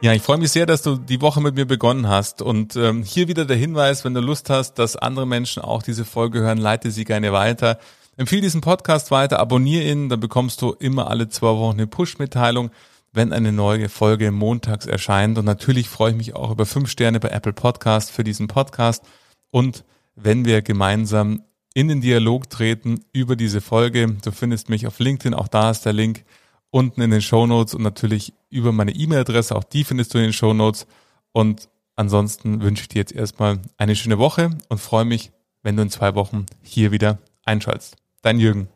Ja, 0.00 0.12
ich 0.12 0.22
freue 0.22 0.38
mich 0.38 0.52
sehr, 0.52 0.64
dass 0.64 0.82
du 0.82 0.94
die 0.94 1.20
Woche 1.20 1.40
mit 1.40 1.56
mir 1.56 1.64
begonnen 1.66 2.06
hast. 2.06 2.40
Und 2.40 2.76
ähm, 2.76 3.02
hier 3.02 3.26
wieder 3.26 3.44
der 3.44 3.56
Hinweis, 3.56 4.04
wenn 4.04 4.14
du 4.14 4.20
Lust 4.20 4.48
hast, 4.48 4.74
dass 4.74 4.94
andere 4.94 5.26
Menschen 5.26 5.60
auch 5.60 5.82
diese 5.82 6.04
Folge 6.04 6.38
hören, 6.38 6.58
leite 6.58 6.92
sie 6.92 7.04
gerne 7.04 7.32
weiter. 7.32 7.80
Empfehle 8.16 8.42
diesen 8.42 8.60
Podcast 8.60 9.10
weiter, 9.10 9.40
abonniere 9.40 9.82
ihn, 9.82 10.08
dann 10.08 10.20
bekommst 10.20 10.62
du 10.62 10.70
immer 10.70 11.10
alle 11.10 11.28
zwei 11.30 11.48
Wochen 11.48 11.78
eine 11.78 11.88
Push-Mitteilung, 11.88 12.70
wenn 13.12 13.32
eine 13.32 13.50
neue 13.50 13.88
Folge 13.88 14.30
montags 14.30 14.86
erscheint. 14.86 15.36
Und 15.36 15.46
natürlich 15.46 15.88
freue 15.88 16.12
ich 16.12 16.16
mich 16.16 16.36
auch 16.36 16.52
über 16.52 16.64
fünf 16.64 16.88
Sterne 16.90 17.18
bei 17.18 17.30
Apple 17.30 17.52
Podcast 17.52 18.12
für 18.12 18.22
diesen 18.22 18.46
Podcast. 18.46 19.04
Und 19.50 19.84
wenn 20.14 20.44
wir 20.44 20.62
gemeinsam 20.62 21.42
in 21.74 21.88
den 21.88 22.00
Dialog 22.00 22.48
treten 22.50 23.00
über 23.12 23.34
diese 23.34 23.60
Folge, 23.60 24.16
du 24.22 24.30
findest 24.30 24.68
mich 24.68 24.86
auf 24.86 25.00
LinkedIn, 25.00 25.34
auch 25.34 25.48
da 25.48 25.72
ist 25.72 25.84
der 25.84 25.92
Link 25.92 26.24
unten 26.70 27.00
in 27.00 27.10
den 27.10 27.22
Show 27.22 27.46
Notes 27.46 27.74
und 27.74 27.82
natürlich 27.82 28.32
über 28.50 28.72
meine 28.72 28.92
E-Mail-Adresse, 28.92 29.56
auch 29.56 29.64
die 29.64 29.84
findest 29.84 30.14
du 30.14 30.18
in 30.18 30.24
den 30.24 30.32
Show 30.32 30.52
Notes. 30.52 30.86
Und 31.32 31.68
ansonsten 31.96 32.62
wünsche 32.62 32.82
ich 32.82 32.88
dir 32.88 32.98
jetzt 32.98 33.12
erstmal 33.12 33.60
eine 33.76 33.96
schöne 33.96 34.18
Woche 34.18 34.50
und 34.68 34.78
freue 34.78 35.04
mich, 35.04 35.30
wenn 35.62 35.76
du 35.76 35.82
in 35.82 35.90
zwei 35.90 36.14
Wochen 36.14 36.46
hier 36.62 36.92
wieder 36.92 37.18
einschaltest. 37.44 37.96
Dein 38.22 38.38
Jürgen. 38.38 38.68